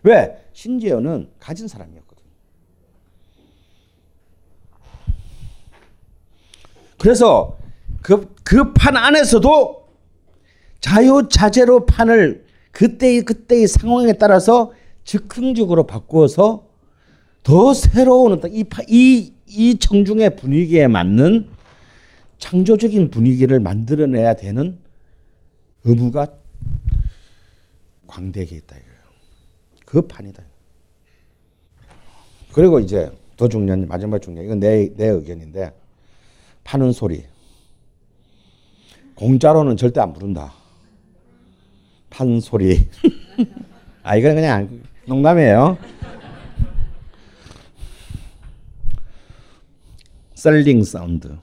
왜? 0.02 0.36
신재효는 0.52 1.30
가진 1.38 1.66
사람이었거든. 1.68 2.22
그래서 6.98 7.56
그 8.02 8.34
그 8.44 8.74
판 8.74 8.96
안에서도 8.96 9.84
자유자재로 10.80 11.86
판을 11.86 12.44
그때의 12.72 13.22
그때의 13.22 13.66
상황에 13.66 14.12
따라서 14.14 14.72
즉흥적으로 15.04 15.86
바꾸어서 15.86 16.66
더 17.44 17.74
새로운 17.74 18.32
어떤 18.32 18.52
이, 18.52 18.64
이, 18.88 19.32
이 19.46 19.78
청중의 19.78 20.36
분위기에 20.36 20.88
맞는 20.88 21.46
창조적인 22.38 23.10
분위기를 23.10 23.60
만들어내야 23.60 24.34
되는 24.34 24.78
의무가 25.84 26.26
광대에게 28.06 28.56
있다 28.56 28.76
이거예요. 28.76 28.94
그 29.84 30.02
판이다. 30.02 30.42
그리고 32.52 32.80
이제 32.80 33.10
더 33.36 33.48
중요한 33.48 33.86
마지막 33.88 34.20
중요한 34.20 34.46
이건 34.46 34.60
내, 34.60 34.88
내 34.94 35.08
의견인데 35.08 35.72
파는 36.64 36.92
소리. 36.92 37.24
공짜로는 39.16 39.76
절대 39.76 40.00
안 40.00 40.14
부른다. 40.14 40.54
판 42.08 42.40
소리. 42.40 42.88
아 44.02 44.16
이건 44.16 44.36
그냥 44.36 44.82
농담이에요. 45.06 45.76
셀링 50.44 50.84
사운드. 50.84 51.38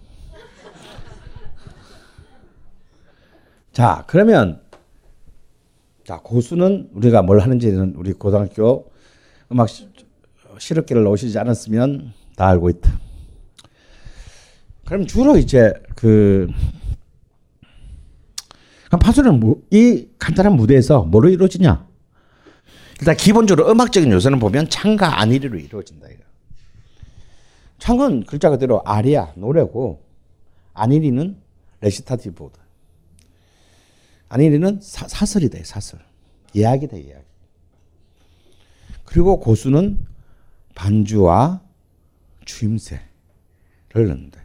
자 3.72 4.04
그러면 4.06 4.62
자 6.06 6.20
고수는 6.20 6.92
우리가 6.94 7.24
뭘 7.24 7.40
하는지는 7.40 7.96
우리 7.96 8.14
고등학교 8.14 8.92
음악 9.52 9.70
실업계를 10.60 11.08
오시지 11.08 11.40
않았으면 11.40 12.14
다 12.36 12.48
알고 12.50 12.70
있다. 12.70 13.00
그럼 14.86 15.08
주로 15.08 15.36
이제 15.36 15.74
그 15.96 16.48
그럼 18.86 19.00
파수는 19.00 19.40
뭐, 19.40 19.64
이 19.72 20.10
간단한 20.20 20.56
무대에서 20.56 21.04
뭐로 21.06 21.30
이루어지냐? 21.30 21.88
일단 23.00 23.18
기본적으로 23.18 23.72
음악적인 23.72 24.12
요소는 24.12 24.38
보면 24.38 24.70
창과 24.70 25.22
안일이로 25.22 25.58
이루어진다. 25.58 26.08
이거. 26.10 26.31
창은 27.82 28.26
글자 28.26 28.52
그대로 28.52 28.84
아리아 28.86 29.34
노래고 29.36 30.06
안일이는 30.76 31.42
레시타티브다. 31.80 32.62
안일이는 34.30 34.80
사, 34.82 35.08
사설이다. 35.08 35.58
사설. 35.64 36.00
이야기다. 36.54 36.98
이야기. 36.98 37.26
그리고 39.04 39.40
고수는 39.40 40.06
반주와 40.76 41.64
주임새를 42.46 43.02
넣는다. 43.94 44.40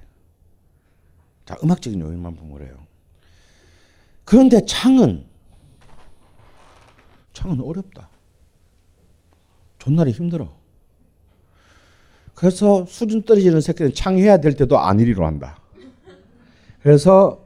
자, 1.44 1.58
음악적인 1.62 2.00
요인만 2.00 2.36
보면 2.36 2.54
그래요. 2.54 2.86
그런데 4.24 4.64
창은 4.64 5.26
창은 7.34 7.60
어렵다. 7.60 8.08
존나리 9.78 10.12
힘들어. 10.12 10.56
그래서 12.36 12.84
수준 12.86 13.22
떨어지는 13.22 13.60
새끼는 13.62 13.94
창해야 13.94 14.36
될 14.36 14.54
때도 14.54 14.78
안일이로 14.78 15.24
한다. 15.26 15.56
그래서 16.82 17.40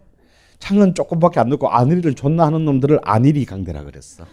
창은 0.58 0.94
조금밖에 0.94 1.38
안 1.38 1.48
넣고 1.48 1.70
안일이를 1.70 2.14
존나 2.14 2.46
하는 2.46 2.64
놈들을 2.64 2.98
안일이 3.04 3.46
강대라 3.46 3.84
그랬어. 3.84 4.24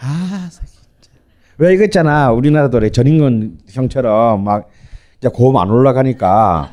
아, 0.00 0.48
진짜. 0.50 0.64
왜 1.58 1.74
이거 1.74 1.84
있잖아. 1.84 2.32
우리나라도 2.32 2.78
그래. 2.78 2.90
전인권 2.90 3.58
형처럼 3.70 4.42
막 4.42 4.70
이제 5.18 5.28
고음 5.28 5.56
안 5.58 5.70
올라가니까 5.70 6.72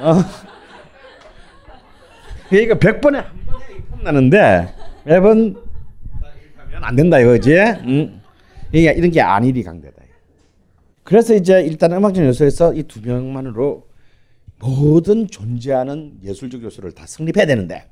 어. 0.00 0.16
이거 2.52 2.74
100번에 2.74 3.14
한 3.14 3.46
번에 3.46 4.02
나는데 4.04 4.74
매번 5.04 5.56
안 6.82 6.96
된다 6.96 7.18
이거지. 7.18 7.56
응. 7.56 8.21
이게 8.72 8.92
이런 8.92 9.10
게 9.10 9.20
안일이 9.20 9.62
강대다. 9.62 10.02
그래서 11.04 11.34
이제 11.34 11.60
일단 11.62 11.92
음악적 11.92 12.24
요소에서 12.24 12.74
이 12.74 12.84
두 12.84 13.00
명만으로 13.02 13.86
모든 14.58 15.26
존재하는 15.26 16.18
예술적 16.22 16.62
요소를 16.62 16.92
다 16.92 17.04
성립해야 17.06 17.46
되는데 17.46 17.84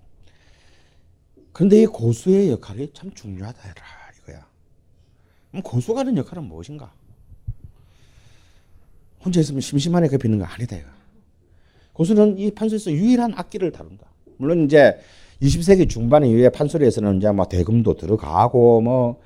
그런데 1.53 1.83
이 1.83 1.87
고수의 1.87 2.51
역할이 2.53 2.93
참 2.95 3.11
중요하다 3.13 3.59
이거야. 4.23 4.47
그럼 5.51 5.63
고수가 5.63 6.01
하는 6.01 6.17
역할은 6.17 6.45
무엇인가? 6.45 6.93
혼자 9.25 9.41
있으면 9.41 9.61
심심하네 9.61 10.09
그 10.09 10.17
비는 10.17 10.39
거 10.39 10.45
아니다 10.45 10.77
이거. 10.77 10.87
고수는 11.93 12.39
이 12.39 12.53
판소리에서 12.53 12.93
유일한 12.93 13.35
악기를 13.37 13.73
다룬다. 13.73 14.07
물론 14.39 14.65
이제 14.65 14.99
20세기 15.43 15.91
중반 15.91 16.25
이후에 16.25 16.49
판소리에서는 16.51 17.19
이제 17.19 17.31
뭐 17.33 17.47
대금도 17.47 17.97
들어가고 17.97 18.81
뭐 18.81 19.21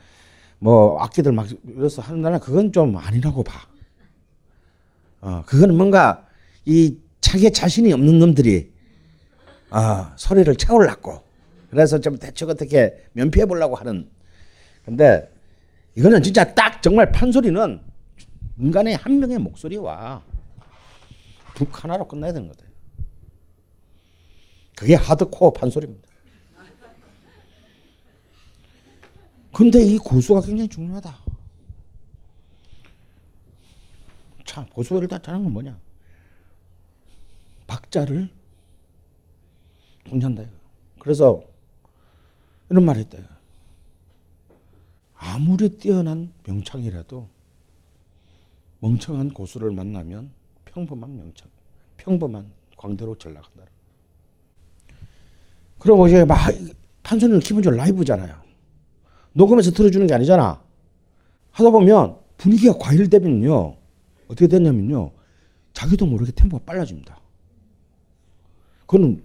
뭐뭐 0.64 0.98
악기들 1.00 1.32
막 1.32 1.46
이래서 1.64 2.00
하는 2.00 2.22
나는 2.22 2.40
그건 2.40 2.72
좀 2.72 2.96
아니라고 2.96 3.42
봐. 3.42 3.68
어, 5.20 5.42
그거는 5.46 5.76
뭔가 5.76 6.26
이 6.64 6.96
자기 7.20 7.52
자신이 7.52 7.92
없는 7.92 8.18
놈들이 8.18 8.72
어, 9.70 10.12
소리를 10.16 10.54
채우려고 10.56 11.22
그래서 11.70 12.00
좀 12.00 12.18
대충 12.18 12.48
어떻게 12.48 13.04
면피해 13.12 13.46
보려고 13.46 13.74
하는 13.74 14.10
근데 14.84 15.30
이거는 15.96 16.22
진짜 16.22 16.54
딱 16.54 16.82
정말 16.82 17.12
판소리는 17.12 17.80
인간의 18.58 18.96
한 18.96 19.18
명의 19.18 19.38
목소리와 19.38 20.22
북 21.54 21.84
하나로 21.84 22.08
끝나야 22.08 22.32
되는 22.32 22.48
거다. 22.48 22.64
그게 24.76 24.94
하드코어 24.94 25.52
판소리입니다. 25.52 26.08
근데 29.54 29.80
이 29.84 29.98
고수가 29.98 30.40
굉장히 30.40 30.68
중요하다. 30.68 31.16
참, 34.44 34.66
고수가 34.66 35.00
일단 35.00 35.22
잘하는 35.22 35.44
건 35.44 35.52
뭐냐? 35.52 35.78
박자를 37.68 38.28
통제한다. 40.04 40.44
그래서 40.98 41.40
이런 42.68 42.84
말을 42.84 43.02
했다. 43.02 43.18
아무리 45.14 45.68
뛰어난 45.78 46.32
명창이라도 46.46 47.28
멍청한 48.80 49.30
고수를 49.30 49.70
만나면 49.70 50.32
평범한 50.64 51.16
명창, 51.16 51.48
평범한 51.96 52.50
광대로 52.76 53.16
잘 53.16 53.32
나간다. 53.32 53.64
그리고 55.78 56.08
이제 56.08 56.24
막 56.24 56.38
판소리는 57.04 57.38
기본적으로 57.38 57.78
라이브잖아요. 57.78 58.43
녹음해서 59.34 59.70
들어주는 59.72 60.06
게 60.06 60.14
아니잖아. 60.14 60.60
하다 61.50 61.70
보면 61.70 62.16
분위기가 62.36 62.76
과열되면요. 62.78 63.76
어떻게 64.26 64.48
되냐면요. 64.48 65.10
자기도 65.72 66.06
모르게 66.06 66.32
템포가 66.32 66.64
빨라집니다. 66.64 67.18
그건 68.86 69.22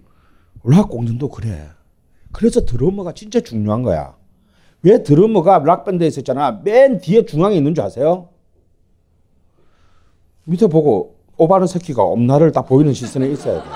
락 0.64 0.90
공연도 0.90 1.28
그래. 1.28 1.68
그래서 2.32 2.64
드러머가 2.64 3.12
진짜 3.12 3.40
중요한 3.40 3.82
거야. 3.82 4.16
왜 4.82 5.02
드러머가 5.02 5.58
락밴드에 5.58 6.06
있었잖아. 6.06 6.60
맨 6.64 7.00
뒤에 7.00 7.24
중앙에 7.24 7.56
있는 7.56 7.74
줄 7.74 7.84
아세요? 7.84 8.28
밑에 10.44 10.66
보고 10.66 11.16
오바르 11.36 11.66
새끼가 11.66 12.02
엄나를 12.02 12.52
딱 12.52 12.62
보이는 12.62 12.92
시선에 12.92 13.30
있어야 13.30 13.62
돼. 13.62 13.68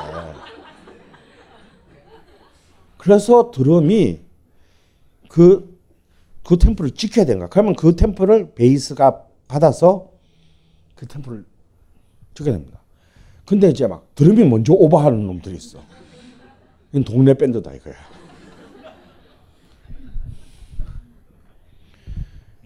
그래서 2.98 3.50
드럼이 3.50 4.20
그, 5.28 5.73
그 6.44 6.58
템포를 6.58 6.90
지켜야 6.92 7.24
되는 7.24 7.40
거야. 7.40 7.48
그러면 7.48 7.74
그 7.74 7.96
템포를 7.96 8.54
베이스가 8.54 9.24
받아서 9.48 10.10
그 10.94 11.06
템포를 11.06 11.44
지켜야 12.34 12.54
됩니다. 12.54 12.80
근데 13.46 13.68
이제 13.70 13.86
막 13.86 14.14
드럼이 14.14 14.44
먼저 14.44 14.72
오버하는 14.72 15.26
놈들이 15.26 15.56
있어. 15.56 15.78
이건 16.90 17.04
동네 17.04 17.34
밴드다 17.34 17.72
이거야. 17.72 17.94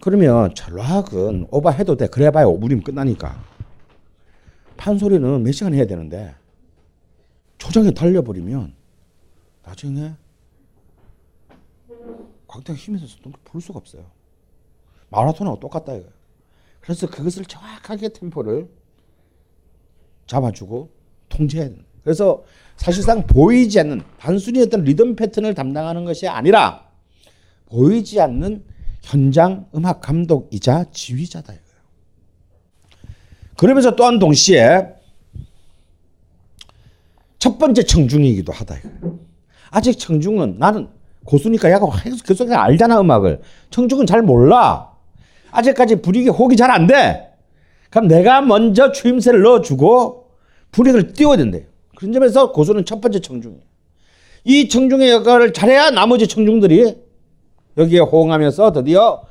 그러면 0.01 0.53
락은 0.71 1.47
오버해도 1.51 1.97
돼. 1.97 2.07
그래봐야 2.07 2.45
5분이면 2.45 2.83
끝나니까. 2.83 3.43
판소리는 4.77 5.43
몇 5.43 5.51
시간 5.51 5.73
해야 5.73 5.85
되는데 5.85 6.35
초장에 7.57 7.91
달려버리면 7.91 8.73
나중에 9.63 10.13
광대가 12.49 12.77
힘에서 12.77 13.05
부를 13.45 13.61
수가 13.61 13.79
없어요. 13.79 14.05
마라톤하고 15.09 15.59
똑같다 15.59 15.93
이거예요. 15.93 16.11
그래서 16.81 17.07
그것을 17.07 17.45
정확하게 17.45 18.09
템포를 18.09 18.67
잡아주고 20.25 20.89
통제해야 21.29 21.69
된다. 21.69 21.83
그래서 22.03 22.43
사실상 22.75 23.27
보이지 23.27 23.79
않는 23.79 24.01
단순히 24.17 24.61
어떤 24.61 24.83
리듬 24.83 25.15
패턴을 25.15 25.53
담당하는 25.53 26.05
것이 26.05 26.27
아니라 26.27 26.89
보이지 27.67 28.19
않는 28.19 28.65
현장 29.03 29.69
음악 29.75 30.01
감독이자 30.01 30.85
지휘자다 30.91 31.53
이거예요. 31.53 31.69
그러면서 33.57 33.95
또한 33.95 34.17
동시에 34.17 34.95
첫 37.37 37.57
번째 37.59 37.83
청중이기도 37.83 38.51
하다 38.51 38.77
이거예요. 38.77 39.19
아직 39.69 39.99
청중은 39.99 40.57
나는 40.57 40.89
고수니까 41.29 41.69
야가 41.69 41.85
계속 42.25 42.45
그냥 42.47 42.63
알잖아 42.63 42.99
음악을. 42.99 43.41
청중은 43.69 44.07
잘 44.07 44.23
몰라. 44.23 44.91
아직까지 45.51 46.01
분위기 46.01 46.29
호기 46.29 46.57
잘 46.57 46.71
안 46.71 46.87
돼. 46.87 47.27
그럼 47.91 48.07
내가 48.07 48.41
먼저 48.41 48.91
추임새를 48.91 49.41
넣어주고 49.41 50.31
분위기를 50.71 51.13
띄워야 51.13 51.37
된대. 51.37 51.67
그런 51.95 52.13
점에서 52.13 52.51
고수는 52.51 52.85
첫 52.85 52.99
번째 53.01 53.19
청중이에요. 53.19 53.61
이 54.45 54.69
청중의 54.69 55.09
역할을 55.11 55.53
잘해야 55.53 55.91
나머지 55.91 56.27
청중들이 56.27 56.95
여기에 57.77 57.99
호응하면서 57.99 58.71
드디어 58.71 59.23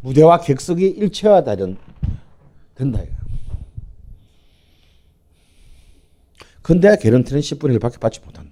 무대와 0.00 0.40
객석이 0.40 0.86
일체화되는 0.86 1.76
된다. 2.74 3.00
근데 6.62 6.96
개런티는 6.96 7.40
10분의 7.40 7.78
1밖에 7.78 8.00
받지 8.00 8.20
못한다. 8.24 8.51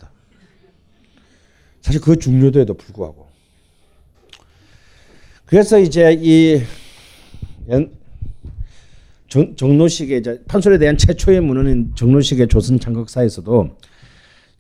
사실 1.81 2.01
그 2.01 2.17
중요도에도 2.17 2.75
불구하고. 2.75 3.29
그래서 5.47 5.79
이제 5.79 6.17
이 6.21 6.63
정, 9.29 9.55
정로식의 9.57 10.19
이제 10.19 10.43
판소리에 10.47 10.79
대한 10.79 10.97
최초의 10.97 11.41
문헌인 11.41 11.93
정로식의 11.95 12.49
조선 12.49 12.79
창극사에서도 12.79 13.77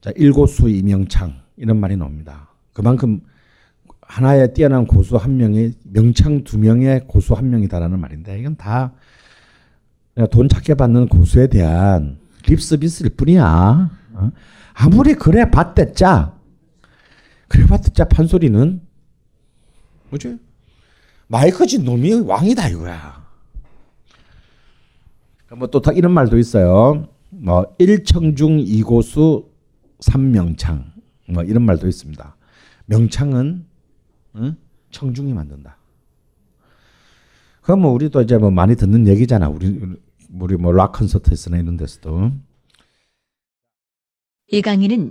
자, 0.00 0.12
일고수 0.16 0.68
이명창 0.68 1.40
이런 1.56 1.78
말이 1.78 1.96
나옵니다. 1.96 2.48
그만큼 2.72 3.20
하나의 4.00 4.54
뛰어난 4.54 4.86
고수 4.86 5.16
한 5.16 5.36
명이 5.36 5.72
명창 5.84 6.42
두 6.42 6.58
명의 6.58 7.00
고수 7.06 7.34
한 7.34 7.50
명이다라는 7.50 8.00
말인데 8.00 8.38
이건 8.40 8.56
다돈 10.16 10.48
작게 10.48 10.74
받는 10.74 11.08
고수에 11.08 11.46
대한 11.48 12.18
립 12.48 12.60
서비스일 12.60 13.10
뿐이야. 13.10 13.90
어? 14.14 14.30
아무리 14.74 15.14
그래 15.14 15.50
봤댔자 15.50 16.39
그래 17.50 17.66
봤댔자 17.66 18.04
판소리는 18.04 18.80
뭐지? 20.10 20.38
마이크지 21.26 21.80
놈이 21.82 22.12
왕이다 22.20 22.68
이거야. 22.68 23.26
뭐또 25.56 25.82
이런 25.92 26.12
말도 26.12 26.38
있어요. 26.38 27.08
뭐 27.30 27.74
일청중 27.78 28.60
이고수 28.60 29.50
삼명창 29.98 30.92
뭐 31.28 31.42
이런 31.42 31.64
말도 31.64 31.88
있습니다. 31.88 32.36
명창은 32.86 33.66
응? 34.36 34.56
청중이 34.92 35.32
만든다. 35.34 35.76
그럼 37.62 37.80
뭐 37.82 37.90
우리도 37.92 38.22
이제 38.22 38.38
뭐 38.38 38.52
많이 38.52 38.76
듣는 38.76 39.08
얘기잖아. 39.08 39.48
우리 39.48 39.80
우리 40.32 40.56
뭐 40.56 40.72
락 40.72 40.92
콘서트에서나 40.92 41.58
이런 41.58 41.76
데서도. 41.76 42.30
이 44.52 44.62
강의는 44.62 45.10